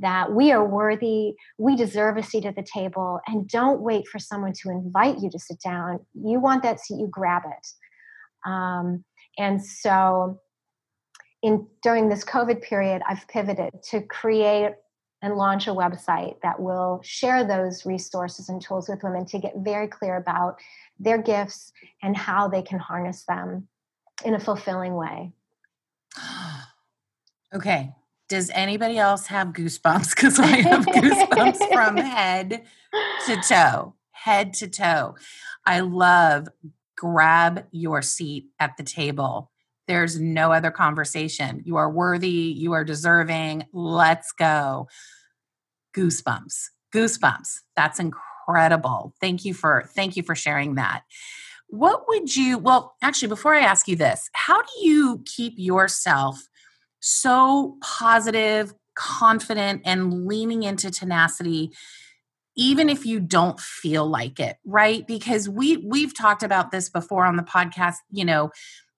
that 0.03 0.33
we 0.33 0.53
are 0.53 0.65
worthy, 0.65 1.35
we 1.59 1.77
deserve 1.77 2.17
a 2.17 2.23
seat 2.23 2.45
at 2.45 2.57
the 2.57 2.63
table, 2.63 3.21
and 3.27 3.49
don't 3.49 3.81
wait 3.81 4.07
for 4.09 4.19
someone 4.19 4.53
to 4.63 4.71
invite 4.71 5.21
you 5.21 5.31
to 5.31 5.39
sit 5.39 5.61
down. 5.61 6.01
You 6.15 6.41
want 6.41 6.63
that 6.65 6.81
seat, 6.81 7.01
you 7.01 7.09
grab 7.11 7.43
it. 7.47 8.49
Um, 8.49 9.05
and 9.39 9.65
so, 9.65 10.41
in 11.43 11.67
during 11.83 12.09
this 12.09 12.25
COVID 12.25 12.63
period, 12.63 13.03
I've 13.09 13.27
pivoted 13.29 13.73
to 13.91 14.03
create 14.03 14.75
and 15.23 15.37
launch 15.37 15.69
a 15.69 15.71
website 15.71 16.35
that 16.43 16.61
will 16.61 17.01
share 17.05 17.45
those 17.45 17.87
resources 17.87 18.49
and 18.49 18.61
tools 18.61 18.89
with 18.89 19.03
women 19.05 19.25
to 19.27 19.39
get 19.39 19.53
very 19.59 19.87
clear 19.87 20.17
about 20.17 20.57
their 20.99 21.19
gifts 21.23 21.73
and 22.03 22.17
how 22.17 22.49
they 22.49 22.63
can 22.63 22.79
harness 22.79 23.25
them 23.25 23.69
in 24.25 24.35
a 24.35 24.41
fulfilling 24.41 24.95
way. 24.95 25.33
Okay. 27.55 27.93
Does 28.29 28.51
anybody 28.55 28.99
else 28.99 29.27
have 29.27 29.49
goosebumps? 29.49 30.11
Because 30.17 30.39
I 30.39 30.47
have 30.47 30.87
goosebumps 30.87 31.73
from 31.73 31.97
head 31.99 32.65
to 33.27 33.37
toe. 33.49 33.95
Head 34.13 34.55
to 34.55 34.69
toe. 34.69 35.17
I 35.67 35.81
love 35.81 36.49
grab 36.97 37.67
your 37.73 38.01
seat 38.01 38.47
at 38.61 38.77
the 38.77 38.85
table. 38.85 39.51
There's 39.89 40.21
no 40.21 40.53
other 40.53 40.71
conversation. 40.71 41.61
You 41.65 41.77
are 41.77 41.91
worthy, 41.91 42.29
you 42.31 42.73
are 42.73 42.85
deserving. 42.85 43.67
Let's 43.73 44.31
go. 44.33 44.87
Goosebumps. 45.95 46.69
Goosebumps. 46.95 47.59
That's 47.75 47.99
incredible. 47.99 49.15
Thank 49.21 49.45
you 49.45 49.55
for 49.55 49.85
thank 49.95 50.17
you 50.17 50.23
for 50.23 50.35
sharing 50.35 50.77
that. 50.77 51.03
What 51.69 52.07
would 52.09 52.37
you 52.37 52.59
well, 52.59 52.95
actually 53.03 53.29
before 53.29 53.55
I 53.55 53.61
ask 53.61 53.89
you 53.89 53.97
this, 53.97 54.31
how 54.35 54.63
do 54.63 54.87
you 54.87 55.25
keep 55.27 55.55
yourself 55.57 56.41
so 57.03 57.77
positive, 57.83 58.75
confident 58.95 59.83
and 59.85 60.27
leaning 60.27 60.63
into 60.63 60.91
tenacity 60.91 61.71
even 62.55 62.91
if 62.91 63.07
you 63.07 63.19
don't 63.19 63.59
feel 63.59 64.07
like 64.07 64.39
it 64.39 64.59
right? 64.67 65.07
Because 65.07 65.49
we 65.49 65.79
we've 65.79 66.15
talked 66.15 66.43
about 66.43 66.71
this 66.71 66.91
before 66.91 67.25
on 67.25 67.37
the 67.37 67.43
podcast 67.43 67.97
you 68.11 68.25
know 68.25 68.51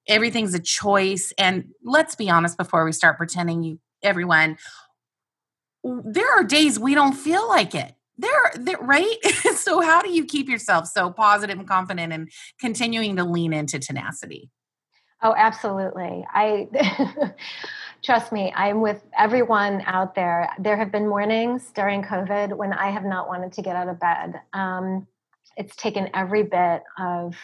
everything's 0.09 0.55
a 0.55 0.61
choice. 0.61 1.33
And 1.39 1.67
let's 1.85 2.15
be 2.15 2.29
honest 2.29 2.59
before 2.59 2.85
we 2.85 2.93
start 2.93 3.17
pretending 3.17 3.63
you 3.63 3.79
everyone 4.03 4.59
there 5.85 6.31
are 6.39 6.45
days 6.45 6.79
we 6.79 6.95
don't 6.95 7.13
feel 7.13 7.47
like 7.47 7.75
it. 7.75 7.95
There, 8.17 8.31
there 8.55 8.79
right? 8.81 9.17
So 9.55 9.81
how 9.81 10.03
do 10.03 10.11
you 10.11 10.27
keep 10.27 10.49
yourself 10.49 10.87
so 10.87 11.11
positive 11.11 11.59
and 11.59 11.67
confident 11.67 12.13
and 12.13 12.31
continuing 12.61 13.17
to 13.17 13.25
lean 13.25 13.53
into 13.53 13.79
tenacity? 13.79 14.51
Oh 15.23 15.35
absolutely. 15.37 16.25
I 16.33 16.69
trust 18.05 18.33
me, 18.33 18.53
I'm 18.55 18.81
with 18.81 19.03
everyone 19.19 19.83
out 19.87 20.15
there. 20.15 20.51
There 20.59 20.77
have 20.77 20.93
been 20.93 21.09
mornings 21.09 21.71
during 21.75 22.03
COVID 22.03 22.57
when 22.57 22.73
I 22.73 22.91
have 22.91 23.05
not 23.05 23.29
wanted 23.29 23.53
to 23.55 23.63
get 23.63 23.77
out 23.77 23.89
of 23.89 23.99
bed. 23.99 24.41
Um, 24.53 25.07
it's 25.57 25.75
taken 25.77 26.11
every 26.15 26.43
bit 26.43 26.83
of 26.99 27.35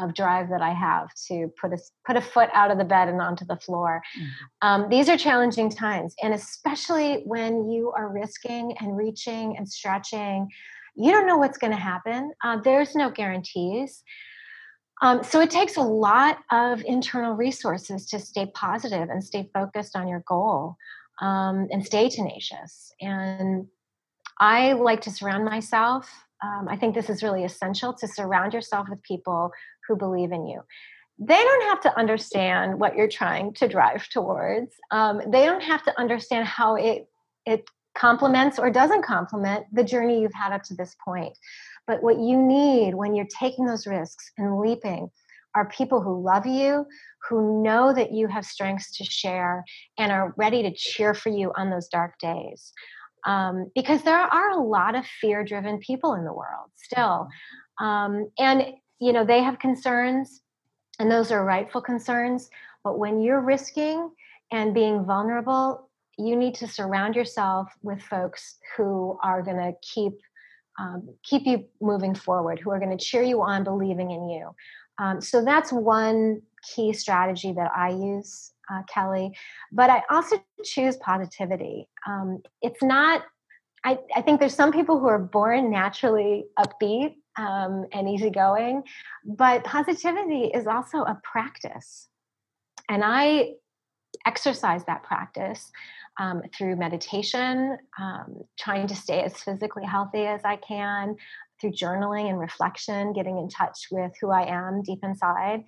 of 0.00 0.12
drive 0.12 0.48
that 0.48 0.60
I 0.60 0.72
have 0.72 1.14
to 1.28 1.52
put 1.60 1.72
a 1.72 1.78
put 2.04 2.16
a 2.16 2.20
foot 2.20 2.48
out 2.52 2.72
of 2.72 2.78
the 2.78 2.84
bed 2.84 3.08
and 3.08 3.20
onto 3.20 3.44
the 3.44 3.56
floor. 3.56 4.02
Mm-hmm. 4.18 4.68
Um, 4.68 4.88
these 4.88 5.08
are 5.08 5.16
challenging 5.16 5.70
times, 5.70 6.16
and 6.20 6.34
especially 6.34 7.22
when 7.26 7.70
you 7.70 7.92
are 7.96 8.08
risking 8.08 8.74
and 8.80 8.96
reaching 8.96 9.56
and 9.56 9.68
stretching, 9.68 10.48
you 10.96 11.12
don't 11.12 11.28
know 11.28 11.36
what's 11.36 11.58
going 11.58 11.72
to 11.72 11.78
happen. 11.78 12.32
Uh, 12.42 12.60
there's 12.60 12.96
no 12.96 13.10
guarantees. 13.10 14.02
Um, 15.04 15.22
so 15.22 15.38
it 15.42 15.50
takes 15.50 15.76
a 15.76 15.82
lot 15.82 16.38
of 16.50 16.82
internal 16.86 17.34
resources 17.34 18.06
to 18.06 18.18
stay 18.18 18.46
positive 18.54 19.10
and 19.10 19.22
stay 19.22 19.50
focused 19.52 19.96
on 19.96 20.08
your 20.08 20.24
goal 20.26 20.76
um, 21.20 21.68
and 21.70 21.84
stay 21.84 22.08
tenacious. 22.08 22.90
And 23.02 23.66
I 24.40 24.72
like 24.72 25.02
to 25.02 25.10
surround 25.10 25.44
myself. 25.44 26.10
Um, 26.42 26.68
I 26.70 26.76
think 26.76 26.94
this 26.94 27.10
is 27.10 27.22
really 27.22 27.44
essential 27.44 27.92
to 27.92 28.08
surround 28.08 28.54
yourself 28.54 28.88
with 28.88 29.02
people 29.02 29.50
who 29.86 29.94
believe 29.94 30.32
in 30.32 30.46
you. 30.46 30.62
They 31.18 31.42
don't 31.42 31.64
have 31.64 31.82
to 31.82 31.98
understand 31.98 32.80
what 32.80 32.96
you're 32.96 33.06
trying 33.06 33.52
to 33.54 33.68
drive 33.68 34.08
towards. 34.08 34.72
Um, 34.90 35.20
they 35.26 35.44
don't 35.44 35.62
have 35.62 35.82
to 35.84 36.00
understand 36.00 36.48
how 36.48 36.76
it 36.76 37.06
it 37.44 37.68
complements 37.94 38.58
or 38.58 38.70
doesn't 38.70 39.02
complement 39.02 39.66
the 39.72 39.84
journey 39.84 40.20
you've 40.20 40.34
had 40.34 40.52
up 40.52 40.62
to 40.64 40.74
this 40.74 40.96
point. 41.04 41.36
But 41.86 42.02
what 42.02 42.18
you 42.18 42.36
need 42.36 42.94
when 42.94 43.14
you're 43.14 43.26
taking 43.38 43.66
those 43.66 43.86
risks 43.86 44.30
and 44.38 44.58
leaping 44.58 45.10
are 45.54 45.68
people 45.68 46.00
who 46.00 46.22
love 46.22 46.46
you, 46.46 46.86
who 47.28 47.62
know 47.62 47.92
that 47.94 48.12
you 48.12 48.26
have 48.26 48.44
strengths 48.44 48.96
to 48.96 49.04
share, 49.04 49.64
and 49.98 50.10
are 50.10 50.34
ready 50.36 50.62
to 50.62 50.74
cheer 50.74 51.14
for 51.14 51.28
you 51.28 51.52
on 51.56 51.70
those 51.70 51.88
dark 51.88 52.18
days. 52.18 52.72
Um, 53.26 53.70
because 53.74 54.02
there 54.02 54.18
are 54.18 54.50
a 54.50 54.62
lot 54.62 54.94
of 54.94 55.06
fear 55.06 55.44
driven 55.44 55.78
people 55.78 56.14
in 56.14 56.24
the 56.24 56.32
world 56.32 56.70
still. 56.76 57.28
Um, 57.80 58.30
and, 58.38 58.66
you 59.00 59.12
know, 59.12 59.24
they 59.24 59.42
have 59.42 59.58
concerns, 59.58 60.42
and 60.98 61.10
those 61.10 61.30
are 61.30 61.44
rightful 61.44 61.80
concerns. 61.80 62.50
But 62.82 62.98
when 62.98 63.20
you're 63.22 63.40
risking 63.40 64.10
and 64.52 64.74
being 64.74 65.04
vulnerable, 65.04 65.90
you 66.18 66.36
need 66.36 66.54
to 66.56 66.68
surround 66.68 67.16
yourself 67.16 67.68
with 67.82 68.02
folks 68.02 68.58
who 68.76 69.18
are 69.22 69.42
going 69.42 69.56
to 69.56 69.72
keep 69.82 70.12
um, 70.78 71.08
keep 71.22 71.46
you 71.46 71.64
moving 71.80 72.14
forward, 72.14 72.60
who 72.60 72.70
are 72.70 72.78
going 72.78 72.96
to 72.96 73.02
cheer 73.04 73.22
you 73.22 73.42
on, 73.42 73.64
believing 73.64 74.10
in 74.10 74.28
you. 74.28 74.54
Um, 74.98 75.20
so 75.20 75.44
that's 75.44 75.72
one 75.72 76.42
key 76.62 76.92
strategy 76.92 77.52
that 77.52 77.70
I 77.76 77.90
use, 77.90 78.52
uh, 78.72 78.82
Kelly. 78.88 79.32
But 79.72 79.90
I 79.90 80.02
also 80.10 80.42
choose 80.64 80.96
positivity. 80.96 81.88
Um, 82.06 82.42
it's 82.62 82.82
not, 82.82 83.22
I, 83.84 83.98
I, 84.16 84.22
think 84.22 84.40
there's 84.40 84.54
some 84.54 84.72
people 84.72 84.98
who 84.98 85.06
are 85.06 85.18
born 85.18 85.70
naturally 85.70 86.46
upbeat 86.58 87.16
um, 87.36 87.86
and 87.92 88.08
easygoing, 88.08 88.82
but 89.24 89.64
positivity 89.64 90.50
is 90.54 90.66
also 90.66 90.98
a 90.98 91.20
practice. 91.22 92.08
And 92.88 93.02
I 93.04 93.54
exercise 94.26 94.84
that 94.84 95.02
practice 95.02 95.70
um, 96.18 96.42
through 96.56 96.76
meditation, 96.76 97.76
um, 98.00 98.44
trying 98.58 98.86
to 98.86 98.94
stay 98.94 99.22
as 99.22 99.36
physically 99.36 99.84
healthy 99.84 100.26
as 100.26 100.40
I 100.44 100.56
can, 100.56 101.16
through 101.60 101.72
journaling 101.72 102.28
and 102.28 102.38
reflection, 102.38 103.12
getting 103.12 103.38
in 103.38 103.48
touch 103.48 103.88
with 103.90 104.12
who 104.20 104.30
I 104.30 104.46
am 104.46 104.82
deep 104.82 105.00
inside, 105.02 105.64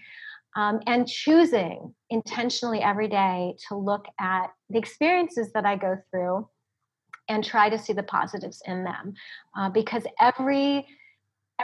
um, 0.57 0.81
and 0.87 1.07
choosing 1.07 1.95
intentionally 2.11 2.81
every 2.81 3.09
day 3.09 3.55
to 3.69 3.77
look 3.77 4.07
at 4.21 4.49
the 4.71 4.79
experiences 4.79 5.53
that 5.53 5.67
I 5.67 5.77
go 5.77 5.99
through 6.11 6.49
and 7.29 7.45
try 7.45 7.69
to 7.69 7.79
see 7.79 7.93
the 7.93 8.03
positives 8.03 8.63
in 8.67 8.85
them. 8.85 9.15
Uh, 9.57 9.69
because 9.69 10.05
every 10.21 10.87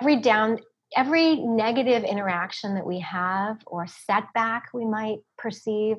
every 0.00 0.16
down 0.16 0.58
every 0.96 1.36
negative 1.36 2.04
interaction 2.04 2.74
that 2.74 2.86
we 2.86 3.00
have 3.00 3.56
or 3.66 3.86
setback 3.86 4.64
we 4.74 4.84
might 4.84 5.18
perceive 5.38 5.96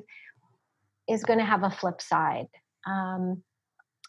is 1.08 1.24
going 1.24 1.38
to 1.38 1.44
have 1.44 1.62
a 1.62 1.70
flip 1.70 2.00
side. 2.00 2.48
Um, 2.86 3.42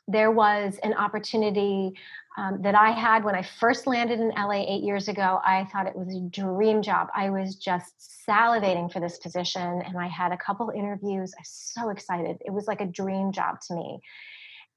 there 0.08 0.32
was 0.32 0.78
an 0.84 0.94
opportunity 0.94 1.94
um, 2.38 2.62
that 2.62 2.76
I 2.76 2.92
had 2.92 3.24
when 3.24 3.34
I 3.34 3.42
first 3.42 3.88
landed 3.88 4.20
in 4.20 4.30
LA 4.30 4.64
eight 4.68 4.84
years 4.84 5.08
ago. 5.08 5.40
I 5.44 5.66
thought 5.72 5.88
it 5.88 5.96
was 5.96 6.16
a 6.16 6.20
dream 6.30 6.82
job. 6.82 7.08
I 7.16 7.30
was 7.30 7.56
just 7.56 7.94
salivating 8.28 8.92
for 8.92 9.00
this 9.00 9.18
position, 9.18 9.82
and 9.82 9.98
I 9.98 10.08
had 10.08 10.32
a 10.32 10.38
couple 10.38 10.70
interviews. 10.70 11.34
I 11.36 11.42
was 11.42 11.50
so 11.50 11.90
excited. 11.90 12.38
It 12.46 12.52
was 12.52 12.68
like 12.68 12.82
a 12.82 12.86
dream 12.86 13.32
job 13.32 13.62
to 13.68 13.76
me, 13.76 14.00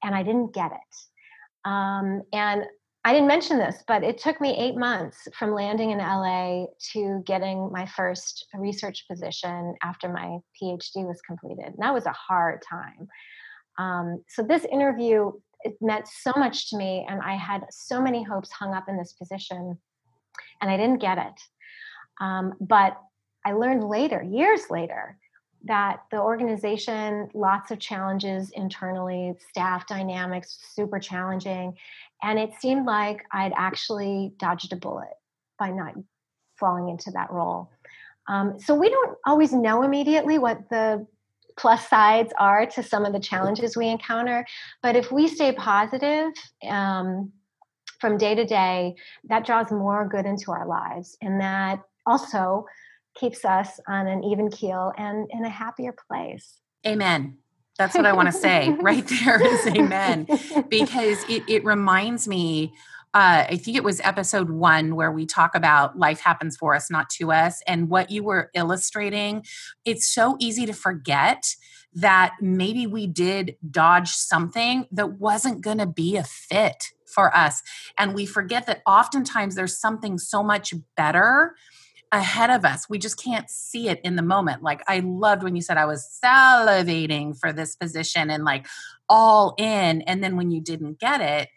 and 0.03 0.15
I 0.15 0.23
didn't 0.23 0.53
get 0.53 0.71
it. 0.71 1.69
Um, 1.69 2.23
and 2.33 2.63
I 3.05 3.13
didn't 3.13 3.27
mention 3.27 3.57
this, 3.57 3.83
but 3.87 4.03
it 4.03 4.17
took 4.17 4.41
me 4.41 4.57
eight 4.57 4.75
months 4.75 5.27
from 5.37 5.53
landing 5.53 5.91
in 5.91 5.99
LA 5.99 6.65
to 6.91 7.23
getting 7.25 7.71
my 7.71 7.85
first 7.85 8.47
research 8.53 9.05
position 9.09 9.73
after 9.81 10.09
my 10.09 10.37
PhD 10.61 11.07
was 11.07 11.21
completed. 11.21 11.65
And 11.65 11.77
that 11.79 11.93
was 11.93 12.05
a 12.05 12.11
hard 12.11 12.61
time. 12.61 13.07
Um, 13.77 14.23
so 14.27 14.43
this 14.43 14.65
interview 14.65 15.31
it 15.61 15.77
meant 15.81 16.07
so 16.07 16.31
much 16.37 16.69
to 16.69 16.77
me, 16.77 17.05
and 17.09 17.21
I 17.21 17.35
had 17.35 17.65
so 17.69 18.01
many 18.01 18.23
hopes 18.23 18.51
hung 18.51 18.73
up 18.73 18.87
in 18.87 18.97
this 18.97 19.13
position, 19.13 19.77
and 20.61 20.71
I 20.71 20.77
didn't 20.77 20.99
get 20.99 21.17
it. 21.17 21.41
Um, 22.21 22.53
but 22.61 22.97
I 23.45 23.53
learned 23.53 23.83
later, 23.83 24.23
years 24.23 24.69
later, 24.69 25.17
that 25.65 26.01
the 26.11 26.19
organization 26.19 27.29
lots 27.33 27.71
of 27.71 27.79
challenges 27.79 28.49
internally 28.51 29.33
staff 29.49 29.85
dynamics 29.87 30.59
super 30.73 30.99
challenging 30.99 31.75
and 32.23 32.39
it 32.39 32.51
seemed 32.59 32.85
like 32.85 33.23
i'd 33.33 33.53
actually 33.55 34.31
dodged 34.37 34.71
a 34.71 34.75
bullet 34.75 35.17
by 35.57 35.69
not 35.69 35.93
falling 36.57 36.89
into 36.89 37.11
that 37.11 37.31
role 37.31 37.69
um, 38.29 38.59
so 38.59 38.75
we 38.75 38.89
don't 38.89 39.17
always 39.25 39.51
know 39.51 39.81
immediately 39.81 40.37
what 40.37 40.69
the 40.69 41.05
plus 41.59 41.89
sides 41.89 42.31
are 42.39 42.65
to 42.65 42.81
some 42.81 43.05
of 43.05 43.11
the 43.11 43.19
challenges 43.19 43.75
we 43.75 43.89
encounter. 43.89 44.45
But 44.81 44.95
if 44.95 45.11
we 45.11 45.27
stay 45.27 45.51
positive 45.51 46.31
um, 46.67 47.31
from 47.99 48.17
day 48.17 48.33
to 48.33 48.45
day, 48.45 48.95
that 49.25 49.45
draws 49.45 49.71
more 49.71 50.07
good 50.07 50.25
into 50.25 50.51
our 50.51 50.65
lives. 50.65 51.17
And 51.21 51.41
that 51.41 51.81
also 52.05 52.65
keeps 53.15 53.45
us 53.45 53.79
on 53.87 54.07
an 54.07 54.23
even 54.23 54.49
keel 54.49 54.93
and 54.97 55.29
in 55.31 55.45
a 55.45 55.49
happier 55.49 55.93
place. 56.07 56.59
Amen. 56.85 57.37
That's 57.77 57.95
what 57.95 58.05
I 58.05 58.13
want 58.13 58.27
to 58.27 58.33
say 58.33 58.69
right 58.81 59.07
there 59.23 59.41
is 59.41 59.67
amen. 59.67 60.27
Because 60.69 61.23
it, 61.29 61.43
it 61.47 61.63
reminds 61.63 62.27
me 62.27 62.73
uh, 63.13 63.45
I 63.49 63.57
think 63.57 63.75
it 63.75 63.83
was 63.83 63.99
episode 64.01 64.51
one 64.51 64.95
where 64.95 65.11
we 65.11 65.25
talk 65.25 65.55
about 65.55 65.97
life 65.97 66.19
happens 66.19 66.55
for 66.55 66.75
us, 66.75 66.91
not 66.91 67.09
to 67.11 67.31
us. 67.31 67.59
And 67.65 67.89
what 67.89 68.11
you 68.11 68.23
were 68.23 68.51
illustrating, 68.53 69.43
it's 69.83 70.07
so 70.07 70.37
easy 70.39 70.67
to 70.67 70.73
forget 70.73 71.55
that 71.91 72.35
maybe 72.39 72.85
we 72.85 73.07
did 73.07 73.55
dodge 73.71 74.09
something 74.09 74.85
that 74.91 75.13
wasn't 75.13 75.61
going 75.61 75.79
to 75.79 75.87
be 75.87 76.17
a 76.17 76.23
fit 76.23 76.89
for 77.07 77.35
us. 77.35 77.63
And 77.97 78.13
we 78.13 78.27
forget 78.27 78.67
that 78.67 78.83
oftentimes 78.85 79.55
there's 79.55 79.79
something 79.79 80.19
so 80.19 80.43
much 80.43 80.75
better 80.95 81.55
ahead 82.11 82.49
of 82.49 82.65
us. 82.65 82.89
We 82.89 82.97
just 82.97 83.21
can't 83.21 83.49
see 83.49 83.89
it 83.89 84.01
in 84.03 84.15
the 84.15 84.23
moment. 84.23 84.63
Like 84.63 84.81
I 84.87 84.99
loved 84.99 85.43
when 85.43 85.55
you 85.55 85.61
said 85.61 85.77
I 85.77 85.85
was 85.85 86.19
salivating 86.23 87.37
for 87.37 87.53
this 87.53 87.75
position 87.75 88.29
and 88.29 88.43
like 88.43 88.67
all 89.07 89.53
in. 89.57 90.01
And 90.03 90.23
then 90.23 90.35
when 90.35 90.51
you 90.51 90.61
didn't 90.61 90.99
get 90.99 91.21
it, 91.21 91.49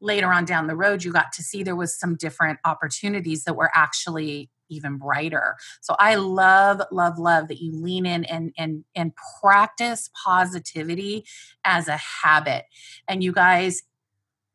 later 0.00 0.32
on 0.32 0.44
down 0.44 0.66
the 0.66 0.76
road 0.76 1.02
you 1.02 1.12
got 1.12 1.32
to 1.32 1.42
see 1.42 1.62
there 1.62 1.74
was 1.74 1.98
some 1.98 2.14
different 2.16 2.58
opportunities 2.64 3.44
that 3.44 3.56
were 3.56 3.70
actually 3.74 4.50
even 4.68 4.98
brighter 4.98 5.56
so 5.80 5.96
i 5.98 6.14
love 6.14 6.82
love 6.90 7.18
love 7.18 7.48
that 7.48 7.60
you 7.60 7.72
lean 7.72 8.04
in 8.04 8.24
and 8.24 8.52
and 8.58 8.84
and 8.94 9.12
practice 9.40 10.10
positivity 10.24 11.24
as 11.64 11.88
a 11.88 11.96
habit 11.96 12.64
and 13.08 13.22
you 13.22 13.32
guys 13.32 13.82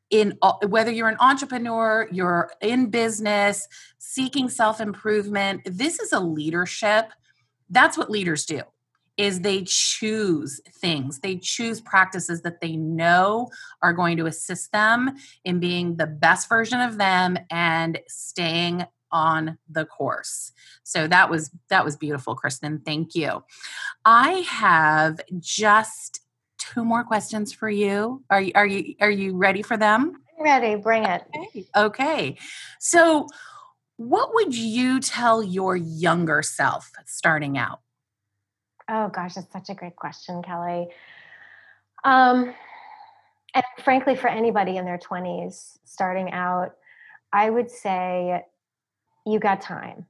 in 0.10 0.38
uh, 0.42 0.54
whether 0.68 0.92
you're 0.92 1.10
an 1.10 1.18
entrepreneur 1.20 2.08
you're 2.12 2.52
in 2.62 2.90
business 2.90 3.68
seeking 3.98 4.50
self 4.50 4.82
improvement 4.82 5.62
this 5.66 6.00
is 6.00 6.14
a 6.14 6.20
leadership. 6.20 7.12
That's 7.70 7.98
what 7.98 8.10
leaders 8.10 8.46
do 8.46 8.62
is 9.18 9.42
they 9.42 9.64
choose 9.66 10.62
things. 10.80 11.20
They 11.20 11.36
choose 11.36 11.82
practices 11.82 12.42
that 12.44 12.62
they 12.62 12.78
know 12.78 13.50
are 13.82 13.92
going 13.92 14.16
to 14.18 14.28
assist 14.28 14.72
them 14.72 15.18
in 15.44 15.60
being 15.60 15.98
the 15.98 16.08
best 16.08 16.48
version 16.48 16.80
of 16.80 16.98
them 16.98 17.38
and 17.52 18.00
staying 18.08 18.86
on 19.12 19.58
the 19.70 19.86
course. 19.86 20.54
So 20.84 21.08
that 21.08 21.30
was 21.30 21.52
that 21.70 21.84
was 21.84 21.98
beautiful 21.98 22.36
kristen. 22.36 22.80
Thank 22.80 23.14
you. 23.14 23.44
I 24.06 24.46
have 24.48 25.20
just 25.40 26.22
two 26.60 26.86
more 26.86 27.04
questions 27.04 27.52
for 27.52 27.70
you. 27.70 28.24
Are 28.30 28.42
you 28.42 28.52
are 28.56 28.66
you 28.66 28.96
are 29.02 29.12
you 29.12 29.36
ready 29.36 29.62
for 29.62 29.78
them? 29.78 30.22
I'm 30.38 30.44
ready. 30.44 30.76
Bring 30.76 31.06
it. 31.06 31.24
Okay. 31.36 31.66
okay. 31.76 32.38
So 32.80 33.28
what 33.98 34.34
would 34.34 34.56
you 34.56 35.00
tell 35.02 35.44
your 35.44 35.76
younger 35.76 36.42
self 36.42 36.92
starting 37.06 37.58
out? 37.58 37.80
Oh 38.88 39.10
gosh, 39.10 39.36
that's 39.36 39.52
such 39.52 39.70
a 39.70 39.74
great 39.74 39.96
question, 39.96 40.42
Kelly. 40.42 40.88
Um, 42.04 42.54
and 43.54 43.64
frankly, 43.84 44.16
for 44.16 44.28
anybody 44.30 44.78
in 44.78 44.86
their 44.86 44.98
20s 44.98 45.78
starting 45.84 46.32
out, 46.32 46.76
I 47.34 47.50
would 47.50 47.70
say 47.70 48.44
you 49.26 49.40
got 49.40 49.62
time. 49.62 50.06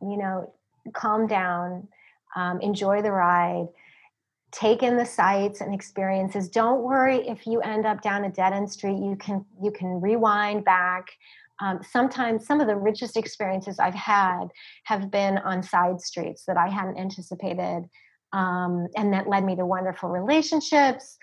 You 0.00 0.16
know, 0.18 0.54
calm 0.92 1.26
down, 1.26 1.88
um, 2.36 2.60
enjoy 2.60 3.02
the 3.02 3.10
ride, 3.10 3.68
take 4.52 4.82
in 4.82 4.96
the 4.96 5.04
sights 5.06 5.60
and 5.60 5.74
experiences. 5.74 6.48
Don't 6.48 6.82
worry 6.82 7.26
if 7.28 7.46
you 7.46 7.60
end 7.60 7.84
up 7.84 8.00
down 8.00 8.24
a 8.24 8.30
dead 8.30 8.52
end 8.52 8.70
street. 8.70 8.98
You 8.98 9.16
can 9.18 9.44
you 9.62 9.70
can 9.70 10.00
rewind 10.00 10.64
back. 10.64 11.06
Um, 11.60 11.80
sometimes 11.90 12.46
some 12.46 12.60
of 12.60 12.66
the 12.66 12.76
richest 12.76 13.16
experiences 13.16 13.78
I've 13.78 13.94
had 13.94 14.48
have 14.84 15.10
been 15.10 15.38
on 15.38 15.62
side 15.62 16.00
streets 16.00 16.44
that 16.46 16.58
I 16.58 16.68
hadn't 16.68 16.98
anticipated 16.98 17.88
um, 18.32 18.88
and 18.96 19.12
that 19.12 19.28
led 19.28 19.44
me 19.44 19.56
to 19.56 19.64
wonderful 19.64 20.10
relationships, 20.10 21.16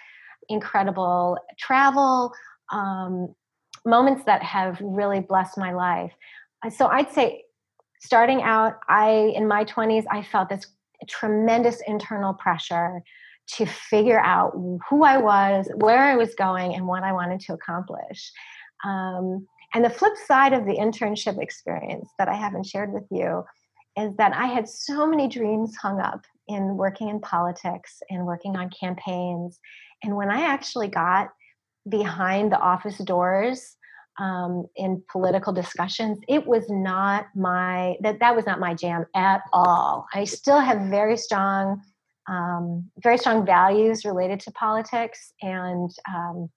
incredible 0.49 1.37
travel, 1.59 2.33
um, 2.71 3.35
moments 3.85 4.23
that 4.25 4.41
have 4.41 4.79
really 4.81 5.19
blessed 5.19 5.57
my 5.57 5.73
life. 5.73 6.11
So 6.75 6.87
I'd 6.87 7.11
say, 7.11 7.43
starting 7.99 8.41
out, 8.41 8.79
I 8.87 9.33
in 9.35 9.47
my 9.47 9.65
20s, 9.65 10.05
I 10.09 10.23
felt 10.23 10.49
this 10.49 10.65
tremendous 11.05 11.81
internal 11.87 12.33
pressure 12.33 13.01
to 13.55 13.65
figure 13.65 14.19
out 14.19 14.53
who 14.89 15.03
I 15.03 15.17
was, 15.17 15.69
where 15.75 15.99
I 15.99 16.15
was 16.15 16.33
going, 16.35 16.75
and 16.75 16.87
what 16.87 17.03
I 17.03 17.11
wanted 17.11 17.41
to 17.41 17.53
accomplish. 17.53 18.31
Um, 18.85 19.47
and 19.73 19.83
the 19.83 19.89
flip 19.89 20.13
side 20.27 20.53
of 20.53 20.65
the 20.65 20.75
internship 20.75 21.41
experience 21.41 22.09
that 22.19 22.29
I 22.29 22.35
haven't 22.35 22.65
shared 22.65 22.93
with 22.93 23.05
you 23.09 23.43
is 23.97 24.15
that 24.17 24.33
I 24.33 24.45
had 24.45 24.67
so 24.67 25.05
many 25.05 25.27
dreams 25.27 25.75
hung 25.75 25.99
up 25.99 26.21
in 26.47 26.77
working 26.77 27.09
in 27.09 27.19
politics 27.19 28.01
and 28.09 28.25
working 28.25 28.55
on 28.55 28.69
campaigns. 28.69 29.59
And 30.03 30.15
when 30.15 30.29
I 30.29 30.41
actually 30.41 30.87
got 30.87 31.29
behind 31.89 32.51
the 32.51 32.59
office 32.59 32.97
doors 32.99 33.75
um, 34.19 34.67
in 34.75 35.03
political 35.11 35.53
discussions, 35.53 36.19
it 36.27 36.45
was 36.45 36.65
not 36.69 37.27
my 37.35 37.95
that 38.01 38.19
that 38.19 38.35
was 38.35 38.45
not 38.45 38.59
my 38.59 38.73
jam 38.73 39.05
at 39.15 39.41
all. 39.51 40.07
I 40.13 40.25
still 40.25 40.59
have 40.59 40.89
very 40.89 41.17
strong, 41.17 41.81
um, 42.29 42.89
very 42.97 43.17
strong 43.17 43.45
values 43.45 44.05
related 44.05 44.39
to 44.41 44.51
politics, 44.51 45.33
and 45.41 45.89
um, 46.13 46.49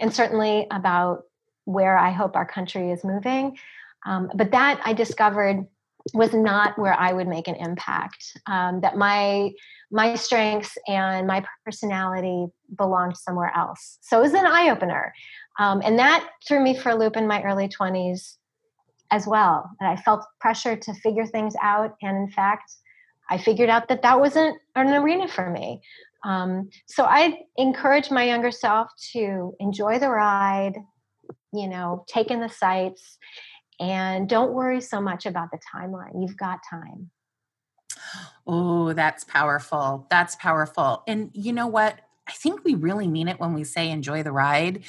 and 0.00 0.12
certainly 0.14 0.66
about 0.70 1.24
where 1.64 1.96
I 1.96 2.10
hope 2.10 2.36
our 2.36 2.46
country 2.46 2.90
is 2.90 3.04
moving. 3.04 3.58
Um, 4.06 4.30
but 4.34 4.50
that 4.50 4.80
I 4.84 4.94
discovered 4.94 5.66
was 6.14 6.32
not 6.34 6.78
where 6.78 6.94
I 6.94 7.12
would 7.12 7.28
make 7.28 7.48
an 7.48 7.54
impact. 7.56 8.36
Um, 8.46 8.80
that 8.80 8.96
my 8.96 9.52
my 9.90 10.14
strengths 10.14 10.76
and 10.88 11.26
my 11.26 11.44
personality 11.64 12.46
belonged 12.76 13.16
somewhere 13.16 13.52
else. 13.54 13.98
So 14.00 14.18
it 14.18 14.22
was 14.22 14.34
an 14.34 14.46
eye 14.46 14.70
opener, 14.70 15.12
um, 15.58 15.82
and 15.84 15.98
that 15.98 16.28
threw 16.46 16.60
me 16.60 16.76
for 16.76 16.90
a 16.90 16.94
loop 16.94 17.16
in 17.16 17.26
my 17.26 17.42
early 17.42 17.68
twenties 17.68 18.38
as 19.10 19.26
well. 19.26 19.70
And 19.78 19.88
I 19.88 19.96
felt 19.96 20.24
pressure 20.40 20.76
to 20.76 20.94
figure 20.94 21.26
things 21.26 21.54
out, 21.62 21.94
and 22.02 22.16
in 22.16 22.30
fact, 22.30 22.72
I 23.30 23.38
figured 23.38 23.70
out 23.70 23.88
that 23.88 24.02
that 24.02 24.20
wasn't 24.20 24.58
an 24.74 24.88
arena 24.88 25.28
for 25.28 25.50
me. 25.50 25.80
Um, 26.24 26.70
so 26.86 27.04
I 27.04 27.40
encourage 27.56 28.10
my 28.10 28.24
younger 28.24 28.50
self 28.50 28.88
to 29.12 29.54
enjoy 29.58 29.98
the 29.98 30.08
ride, 30.08 30.74
you 31.52 31.68
know, 31.68 32.04
take 32.08 32.30
in 32.30 32.40
the 32.40 32.48
sights, 32.48 33.18
and 33.80 34.28
don't 34.28 34.52
worry 34.52 34.80
so 34.80 35.00
much 35.00 35.26
about 35.26 35.50
the 35.50 35.58
timeline. 35.74 36.20
You've 36.20 36.36
got 36.36 36.60
time. 36.68 37.10
Oh, 38.46 38.92
that's 38.92 39.24
powerful. 39.24 40.06
That's 40.10 40.36
powerful. 40.36 41.02
And 41.06 41.30
you 41.32 41.52
know 41.52 41.66
what? 41.66 42.00
I 42.32 42.34
think 42.34 42.64
we 42.64 42.74
really 42.74 43.06
mean 43.06 43.28
it 43.28 43.38
when 43.38 43.52
we 43.52 43.62
say 43.62 43.90
enjoy 43.90 44.22
the 44.22 44.32
ride. 44.32 44.84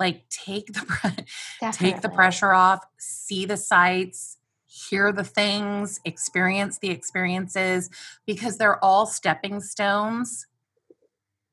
Like 0.00 0.28
take 0.28 0.66
the 0.72 1.24
take 1.72 2.00
the 2.00 2.08
pressure 2.08 2.52
off, 2.52 2.84
see 2.98 3.44
the 3.44 3.56
sights, 3.56 4.36
hear 4.66 5.12
the 5.12 5.24
things, 5.24 6.00
experience 6.04 6.78
the 6.78 6.90
experiences 6.90 7.88
because 8.26 8.58
they're 8.58 8.82
all 8.84 9.06
stepping 9.06 9.60
stones 9.60 10.46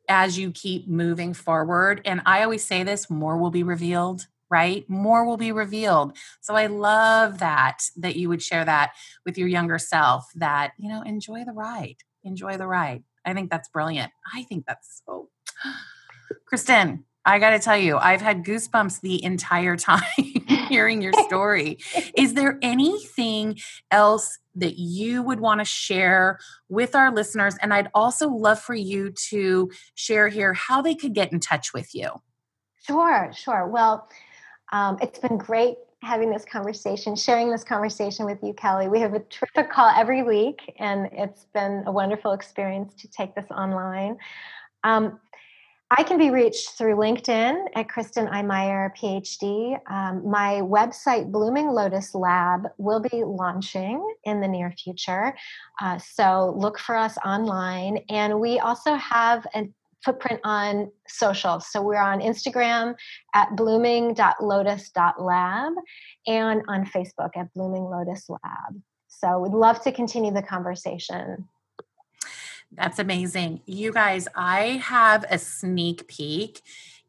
as 0.10 0.38
you 0.38 0.52
keep 0.52 0.88
moving 0.88 1.34
forward. 1.34 2.02
And 2.06 2.22
I 2.26 2.44
always 2.44 2.64
say 2.64 2.84
this, 2.84 3.10
more 3.10 3.38
will 3.38 3.52
be 3.52 3.64
revealed 3.64 4.28
right 4.48 4.88
more 4.88 5.26
will 5.26 5.38
be 5.38 5.52
revealed 5.52 6.16
so 6.40 6.54
i 6.54 6.68
love 6.68 7.40
that 7.40 7.80
that 7.98 8.16
you 8.16 8.30
would 8.30 8.44
share 8.44 8.64
that 8.64 8.92
with 9.26 9.40
your 9.40 9.48
younger 9.48 9.80
self 9.80 10.30
that 10.36 10.72
you 10.78 10.88
know 10.88 11.02
enjoy 11.02 11.44
the 11.44 11.52
ride 11.52 11.96
enjoy 12.24 12.56
the 12.56 12.68
ride 12.68 13.04
i 13.26 13.34
think 13.34 13.50
that's 13.50 13.70
brilliant. 13.70 14.12
I 14.34 14.44
think 14.44 14.66
that's 14.66 15.02
so 15.06 15.30
kristen 16.46 17.04
i 17.26 17.40
got 17.40 17.52
to 17.52 17.60
tell 17.60 17.78
you 17.78 17.98
i've 17.98 18.22
had 18.22 18.44
goosebumps 18.44 19.02
the 19.02 19.24
entire 19.24 19.78
time 19.78 20.02
hearing 20.70 21.02
your 21.02 21.14
story. 21.28 21.78
Is 22.16 22.34
there 22.34 22.58
anything 22.62 23.60
else 23.92 24.40
that 24.56 24.78
you 24.78 25.22
would 25.22 25.40
want 25.40 25.60
to 25.60 25.66
share 25.66 26.40
with 26.70 26.96
our 26.96 27.14
listeners? 27.14 27.56
And 27.62 27.74
i'd 27.74 27.90
also 27.94 28.30
love 28.30 28.60
for 28.60 28.76
you 28.76 29.12
to 29.30 29.72
share 29.96 30.28
here 30.28 30.54
how 30.54 30.82
they 30.82 30.96
could 30.96 31.14
get 31.14 31.32
in 31.32 31.40
touch 31.40 31.74
with 31.74 31.94
you. 31.94 32.10
Sure, 32.86 33.32
sure. 33.34 33.68
Well, 33.68 34.08
um, 34.72 34.98
it's 35.02 35.20
been 35.20 35.38
great 35.38 35.78
having 36.06 36.30
this 36.30 36.46
conversation, 36.46 37.16
sharing 37.16 37.50
this 37.52 37.64
conversation 37.64 38.26
with 38.26 38.38
you, 38.44 38.54
Kelly. 38.54 38.88
We 38.88 39.00
have 39.00 39.14
a 39.14 39.20
terrific 39.20 39.72
call 39.72 39.90
every 39.90 40.24
week, 40.24 40.74
and 40.78 41.10
it's 41.12 41.46
been 41.54 41.84
a 41.88 41.92
wonderful 41.92 42.32
experience 42.32 42.94
to 42.96 43.08
take 43.10 43.36
this 43.36 43.50
online. 43.52 44.18
Um, 44.84 45.20
I 45.92 46.04
can 46.04 46.18
be 46.18 46.32
reached 46.32 46.72
through 46.72 46.96
LinkedIn 46.96 47.66
at 47.76 47.88
Kristen 47.90 48.28
I. 48.28 48.42
Meyer, 48.42 48.94
PhD. 49.00 49.80
Um, 49.90 50.28
my 50.30 50.62
website, 50.62 51.32
Blooming 51.32 51.68
Lotus 51.70 52.16
Lab, 52.16 52.68
will 52.78 53.00
be 53.00 53.24
launching 53.24 54.04
in 54.24 54.42
the 54.42 54.48
near 54.48 54.72
future. 54.72 55.36
Uh, 55.80 56.00
so 56.00 56.56
look 56.58 56.80
for 56.80 56.96
us 56.96 57.18
online. 57.24 58.00
And 58.10 58.40
we 58.40 58.60
also 58.60 58.96
have 58.96 59.46
an 59.54 59.74
footprint 60.06 60.40
on 60.44 60.92
social. 61.08 61.60
So 61.60 61.82
we're 61.82 61.98
on 61.98 62.22
Instagram 62.22 62.94
at 63.34 63.56
blooming.lotus.lab 63.56 65.74
and 66.28 66.62
on 66.68 66.86
Facebook 66.86 67.32
at 67.36 67.52
Blooming 67.54 67.86
Lotus 67.86 68.30
Lab. 68.30 68.80
So 69.08 69.40
we'd 69.40 69.54
love 69.54 69.82
to 69.84 69.92
continue 69.92 70.32
the 70.32 70.44
conversation. 70.44 71.48
That's 72.72 73.00
amazing. 73.00 73.62
You 73.66 73.92
guys, 73.92 74.28
I 74.36 74.82
have 74.84 75.26
a 75.30 75.40
sneak 75.40 76.08
peek 76.08 76.62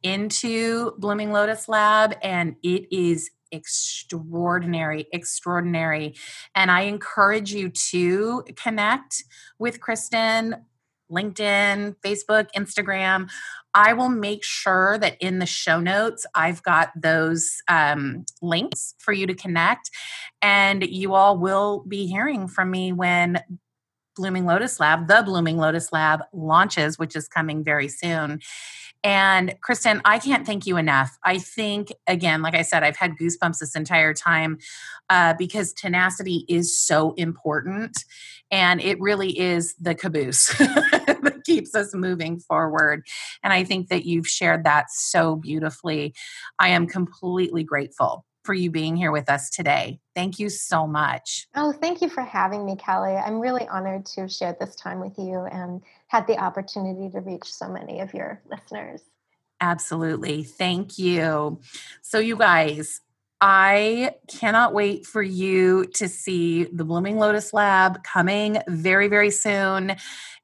into 0.02 0.92
Blooming 0.98 1.32
Lotus 1.32 1.68
Lab, 1.68 2.14
and 2.22 2.56
it 2.62 2.86
is 2.94 3.30
extraordinary, 3.50 5.08
extraordinary. 5.12 6.14
And 6.54 6.70
I 6.70 6.82
encourage 6.82 7.52
you 7.52 7.70
to 7.70 8.44
connect 8.56 9.24
with 9.58 9.80
Kristen 9.80 10.64
LinkedIn, 11.10 11.96
Facebook, 12.04 12.48
Instagram. 12.56 13.28
I 13.74 13.92
will 13.92 14.08
make 14.08 14.42
sure 14.42 14.96
that 14.98 15.16
in 15.20 15.38
the 15.38 15.46
show 15.46 15.80
notes, 15.80 16.24
I've 16.34 16.62
got 16.62 16.90
those 16.96 17.58
um, 17.68 18.24
links 18.40 18.94
for 18.98 19.12
you 19.12 19.26
to 19.26 19.34
connect. 19.34 19.90
And 20.40 20.82
you 20.82 21.14
all 21.14 21.38
will 21.38 21.84
be 21.86 22.06
hearing 22.06 22.48
from 22.48 22.70
me 22.70 22.92
when 22.92 23.40
Blooming 24.16 24.46
Lotus 24.46 24.80
Lab, 24.80 25.08
the 25.08 25.22
Blooming 25.24 25.58
Lotus 25.58 25.92
Lab 25.92 26.22
launches, 26.32 26.98
which 26.98 27.14
is 27.14 27.28
coming 27.28 27.62
very 27.62 27.88
soon. 27.88 28.40
And 29.04 29.54
Kristen, 29.60 30.00
I 30.04 30.18
can't 30.18 30.44
thank 30.44 30.66
you 30.66 30.76
enough. 30.76 31.16
I 31.22 31.38
think, 31.38 31.92
again, 32.08 32.42
like 32.42 32.56
I 32.56 32.62
said, 32.62 32.82
I've 32.82 32.96
had 32.96 33.12
goosebumps 33.16 33.58
this 33.58 33.76
entire 33.76 34.12
time 34.12 34.58
uh, 35.10 35.34
because 35.38 35.72
tenacity 35.72 36.44
is 36.48 36.76
so 36.76 37.12
important. 37.12 38.04
And 38.50 38.80
it 38.80 39.00
really 39.00 39.38
is 39.38 39.76
the 39.80 39.94
caboose 39.94 40.48
that 40.58 41.42
keeps 41.44 41.74
us 41.74 41.94
moving 41.94 42.40
forward. 42.40 43.06
And 43.44 43.52
I 43.52 43.62
think 43.62 43.88
that 43.90 44.06
you've 44.06 44.26
shared 44.26 44.64
that 44.64 44.90
so 44.90 45.36
beautifully. 45.36 46.12
I 46.58 46.70
am 46.70 46.88
completely 46.88 47.62
grateful 47.62 48.25
for 48.46 48.54
you 48.54 48.70
being 48.70 48.96
here 48.96 49.12
with 49.12 49.28
us 49.28 49.50
today. 49.50 49.98
Thank 50.14 50.38
you 50.38 50.48
so 50.48 50.86
much. 50.86 51.48
Oh, 51.54 51.72
thank 51.72 52.00
you 52.00 52.08
for 52.08 52.22
having 52.22 52.64
me, 52.64 52.76
Kelly. 52.76 53.14
I'm 53.14 53.40
really 53.40 53.66
honored 53.68 54.06
to 54.06 54.28
share 54.28 54.56
this 54.58 54.74
time 54.76 55.00
with 55.00 55.18
you 55.18 55.40
and 55.52 55.82
had 56.06 56.26
the 56.26 56.38
opportunity 56.38 57.10
to 57.10 57.20
reach 57.20 57.52
so 57.52 57.68
many 57.68 58.00
of 58.00 58.14
your 58.14 58.40
listeners. 58.48 59.02
Absolutely. 59.60 60.44
Thank 60.44 60.98
you. 60.98 61.60
So, 62.02 62.18
you 62.18 62.36
guys, 62.36 63.00
I 63.40 64.12
cannot 64.28 64.72
wait 64.72 65.04
for 65.04 65.22
you 65.22 65.86
to 65.94 66.08
see 66.08 66.64
the 66.64 66.84
Blooming 66.84 67.18
Lotus 67.18 67.52
Lab 67.52 68.02
coming 68.02 68.58
very, 68.68 69.08
very 69.08 69.30
soon 69.30 69.96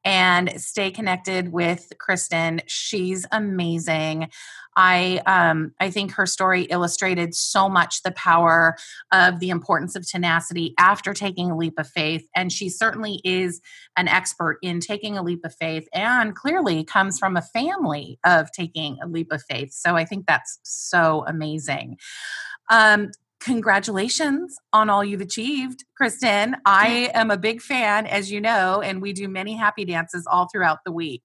and 0.04 0.60
stay 0.60 0.90
connected 0.90 1.52
with 1.52 1.92
Kristen. 1.98 2.60
She's 2.66 3.24
amazing. 3.32 4.28
I 4.76 5.20
um, 5.26 5.72
I 5.80 5.90
think 5.90 6.12
her 6.12 6.26
story 6.26 6.62
illustrated 6.62 7.34
so 7.34 7.68
much 7.68 8.02
the 8.02 8.12
power 8.12 8.76
of 9.12 9.40
the 9.40 9.50
importance 9.50 9.96
of 9.96 10.08
tenacity 10.08 10.74
after 10.78 11.12
taking 11.14 11.50
a 11.50 11.56
leap 11.56 11.78
of 11.78 11.88
faith, 11.88 12.26
and 12.34 12.50
she 12.52 12.68
certainly 12.68 13.20
is 13.24 13.60
an 13.96 14.08
expert 14.08 14.58
in 14.62 14.80
taking 14.80 15.18
a 15.18 15.22
leap 15.22 15.44
of 15.44 15.54
faith, 15.54 15.88
and 15.92 16.34
clearly 16.34 16.84
comes 16.84 17.18
from 17.18 17.36
a 17.36 17.42
family 17.42 18.18
of 18.24 18.50
taking 18.52 18.98
a 19.02 19.06
leap 19.06 19.32
of 19.32 19.42
faith. 19.42 19.72
So 19.72 19.96
I 19.96 20.04
think 20.04 20.26
that's 20.26 20.58
so 20.62 21.24
amazing. 21.26 21.98
Um, 22.70 23.10
congratulations 23.42 24.56
on 24.72 24.88
all 24.88 25.04
you've 25.04 25.20
achieved, 25.20 25.84
Kristen. 25.96 26.56
I 26.64 27.10
am 27.12 27.30
a 27.30 27.36
big 27.36 27.60
fan, 27.60 28.06
as 28.06 28.30
you 28.30 28.40
know, 28.40 28.80
and 28.80 29.02
we 29.02 29.12
do 29.12 29.28
many 29.28 29.54
happy 29.54 29.84
dances 29.84 30.26
all 30.30 30.48
throughout 30.50 30.78
the 30.86 30.92
week. 30.92 31.22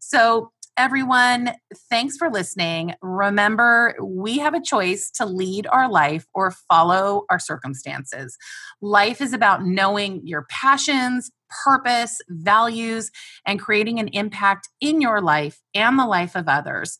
So, 0.00 0.52
everyone, 0.76 1.52
thanks 1.88 2.16
for 2.16 2.30
listening. 2.30 2.94
Remember, 3.00 3.94
we 4.02 4.38
have 4.38 4.54
a 4.54 4.62
choice 4.62 5.10
to 5.12 5.26
lead 5.26 5.66
our 5.68 5.88
life 5.88 6.26
or 6.34 6.50
follow 6.50 7.24
our 7.30 7.38
circumstances. 7.38 8.36
Life 8.80 9.20
is 9.20 9.32
about 9.32 9.64
knowing 9.64 10.20
your 10.26 10.46
passions, 10.50 11.30
purpose, 11.64 12.20
values, 12.28 13.10
and 13.46 13.60
creating 13.60 14.00
an 14.00 14.08
impact 14.08 14.68
in 14.80 15.00
your 15.00 15.20
life 15.20 15.60
and 15.74 15.98
the 15.98 16.06
life 16.06 16.34
of 16.34 16.48
others 16.48 16.98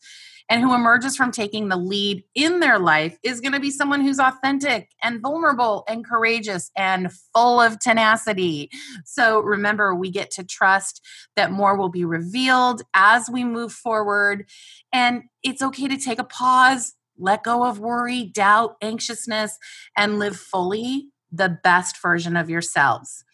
and 0.50 0.62
who 0.62 0.74
emerges 0.74 1.16
from 1.16 1.30
taking 1.30 1.68
the 1.68 1.76
lead 1.76 2.22
in 2.34 2.60
their 2.60 2.78
life 2.78 3.18
is 3.22 3.40
going 3.40 3.52
to 3.52 3.60
be 3.60 3.70
someone 3.70 4.00
who's 4.00 4.18
authentic 4.18 4.90
and 5.02 5.20
vulnerable 5.20 5.84
and 5.88 6.04
courageous 6.04 6.70
and 6.76 7.10
full 7.34 7.60
of 7.60 7.78
tenacity. 7.78 8.70
So 9.04 9.40
remember, 9.40 9.94
we 9.94 10.10
get 10.10 10.30
to 10.32 10.44
trust 10.44 11.00
that 11.36 11.50
more 11.50 11.76
will 11.76 11.88
be 11.88 12.04
revealed 12.04 12.82
as 12.92 13.30
we 13.30 13.44
move 13.44 13.72
forward. 13.72 14.48
And 14.92 15.24
it's 15.42 15.62
okay 15.62 15.88
to 15.88 15.96
take 15.96 16.18
a 16.18 16.24
pause, 16.24 16.94
let 17.18 17.42
go 17.42 17.64
of 17.64 17.78
worry, 17.78 18.24
doubt, 18.24 18.76
anxiousness, 18.82 19.58
and 19.96 20.18
live 20.18 20.36
fully 20.36 21.08
the 21.32 21.58
best 21.62 22.00
version 22.00 22.36
of 22.36 22.50
yourselves. 22.50 23.24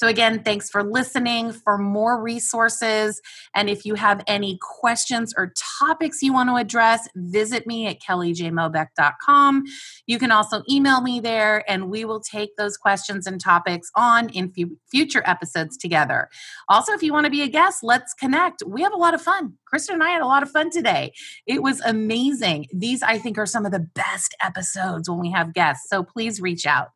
So, 0.00 0.06
again, 0.06 0.42
thanks 0.42 0.70
for 0.70 0.82
listening. 0.82 1.52
For 1.52 1.76
more 1.76 2.22
resources, 2.22 3.20
and 3.54 3.68
if 3.68 3.84
you 3.84 3.96
have 3.96 4.24
any 4.26 4.58
questions 4.62 5.34
or 5.36 5.52
topics 5.78 6.22
you 6.22 6.32
want 6.32 6.48
to 6.48 6.56
address, 6.56 7.06
visit 7.14 7.66
me 7.66 7.86
at 7.86 8.00
kellyjmobeck.com. 8.00 9.64
You 10.06 10.18
can 10.18 10.32
also 10.32 10.62
email 10.70 11.02
me 11.02 11.20
there, 11.20 11.70
and 11.70 11.90
we 11.90 12.06
will 12.06 12.20
take 12.20 12.56
those 12.56 12.78
questions 12.78 13.26
and 13.26 13.38
topics 13.38 13.90
on 13.94 14.30
in 14.30 14.50
f- 14.58 14.68
future 14.90 15.22
episodes 15.26 15.76
together. 15.76 16.30
Also, 16.70 16.94
if 16.94 17.02
you 17.02 17.12
want 17.12 17.26
to 17.26 17.30
be 17.30 17.42
a 17.42 17.48
guest, 17.48 17.80
let's 17.82 18.14
connect. 18.14 18.62
We 18.66 18.80
have 18.80 18.94
a 18.94 18.96
lot 18.96 19.12
of 19.12 19.20
fun. 19.20 19.58
Kristen 19.66 19.96
and 19.96 20.02
I 20.02 20.08
had 20.08 20.22
a 20.22 20.26
lot 20.26 20.42
of 20.42 20.50
fun 20.50 20.70
today. 20.70 21.12
It 21.46 21.62
was 21.62 21.82
amazing. 21.82 22.68
These, 22.72 23.02
I 23.02 23.18
think, 23.18 23.36
are 23.36 23.44
some 23.44 23.66
of 23.66 23.72
the 23.72 23.86
best 23.94 24.34
episodes 24.42 25.10
when 25.10 25.20
we 25.20 25.30
have 25.30 25.52
guests. 25.52 25.90
So 25.90 26.02
please 26.02 26.40
reach 26.40 26.64
out. 26.64 26.88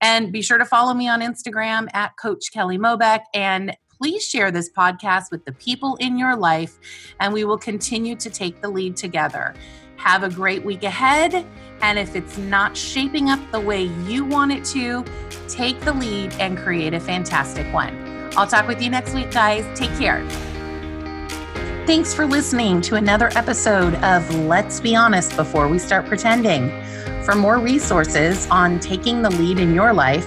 And 0.00 0.32
be 0.32 0.40
sure 0.40 0.56
to 0.56 0.64
follow 0.64 0.94
me 0.94 1.08
on 1.08 1.20
Instagram 1.20 1.88
at 1.92 2.12
Coach 2.38 2.52
Kelly 2.52 2.78
Mobeck. 2.78 3.24
And 3.34 3.76
please 3.98 4.24
share 4.24 4.52
this 4.52 4.70
podcast 4.70 5.32
with 5.32 5.44
the 5.44 5.52
people 5.52 5.96
in 5.96 6.16
your 6.16 6.36
life, 6.36 6.78
and 7.18 7.32
we 7.32 7.44
will 7.44 7.58
continue 7.58 8.14
to 8.14 8.30
take 8.30 8.60
the 8.60 8.68
lead 8.68 8.96
together. 8.96 9.54
Have 9.96 10.22
a 10.22 10.30
great 10.30 10.64
week 10.64 10.84
ahead. 10.84 11.44
And 11.80 11.98
if 11.98 12.14
it's 12.14 12.38
not 12.38 12.76
shaping 12.76 13.28
up 13.28 13.40
the 13.50 13.58
way 13.58 13.84
you 14.06 14.24
want 14.24 14.52
it 14.52 14.64
to, 14.66 15.04
take 15.48 15.80
the 15.80 15.92
lead 15.92 16.32
and 16.34 16.56
create 16.56 16.94
a 16.94 17.00
fantastic 17.00 17.72
one. 17.72 18.30
I'll 18.36 18.46
talk 18.46 18.68
with 18.68 18.80
you 18.80 18.90
next 18.90 19.14
week, 19.14 19.32
guys. 19.32 19.66
Take 19.76 19.90
care. 19.98 20.24
Thanks 21.84 22.14
for 22.14 22.24
listening 22.24 22.80
to 22.82 22.94
another 22.94 23.30
episode 23.34 23.94
of 23.96 24.32
Let's 24.32 24.78
Be 24.78 24.94
Honest 24.94 25.34
Before 25.34 25.66
We 25.66 25.80
Start 25.80 26.06
Pretending. 26.06 26.68
For 27.24 27.34
more 27.34 27.58
resources 27.58 28.46
on 28.48 28.78
taking 28.78 29.22
the 29.22 29.30
lead 29.30 29.58
in 29.58 29.74
your 29.74 29.92
life, 29.92 30.26